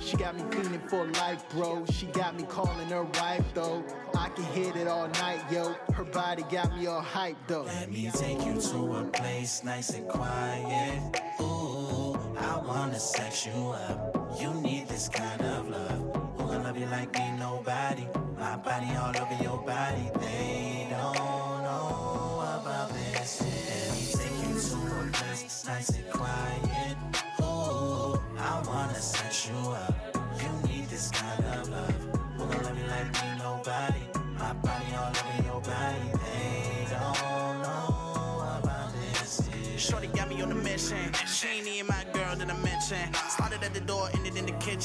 [0.01, 1.85] She got me feeling for life, bro.
[1.89, 3.85] She got me calling her wife, though.
[4.17, 5.73] I can hit it all night, yo.
[5.93, 7.63] Her body got me all hyped, though.
[7.63, 11.21] Let me take you to a place nice and quiet.
[11.39, 14.35] Ooh, I wanna sex you up.
[14.41, 16.15] You need this kind of love.
[16.37, 17.31] Who gonna love you like me?
[17.39, 18.24] nobody?
[18.39, 20.09] My body all over your body.
[20.19, 21.15] They don't
[21.63, 23.41] know about this.
[23.41, 26.97] Let me take you to a place nice and quiet.
[27.41, 29.95] Ooh, I wanna set you up.
[30.41, 31.95] You need this kind of love.
[32.37, 34.01] Who gonna love you like ain't nobody?
[34.37, 36.09] My body all over your body.
[36.25, 39.41] They don't know about this.
[39.77, 41.13] Shorty got me on a mission.
[41.25, 43.15] She ain't even my girl that I mentioned.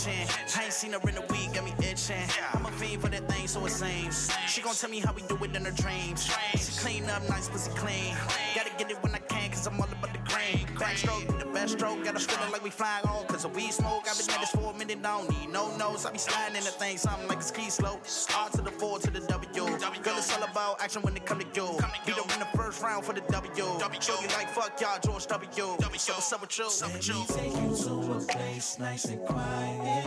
[0.07, 2.17] I ain't seen her in a week, got me itching.
[2.55, 4.31] I'm a fiend for that thing, so it seems.
[4.47, 6.31] She gon' tell me how we do it in her dreams.
[6.57, 8.17] She clean up, nice pussy clean.
[8.55, 10.67] Gotta get it when I can, cause I'm all about the green.
[10.79, 12.05] Backstroke, best stroke.
[12.05, 14.05] Got us feeling like we flying home, cause of weed smoke.
[14.09, 16.07] I've been at this for a minute, don't need no nose.
[16.07, 18.03] I be sliding in the thing, something like a ski slope.
[18.37, 19.51] R to the four to the W.
[19.53, 21.79] Girl, it's all about action when it come to you.
[22.07, 23.65] Beat in the first round for the W.
[24.01, 25.53] Show you like fuck y'all, George W.
[25.97, 26.65] So what's up with you?
[26.81, 30.07] Let me take you to a place nice and quiet.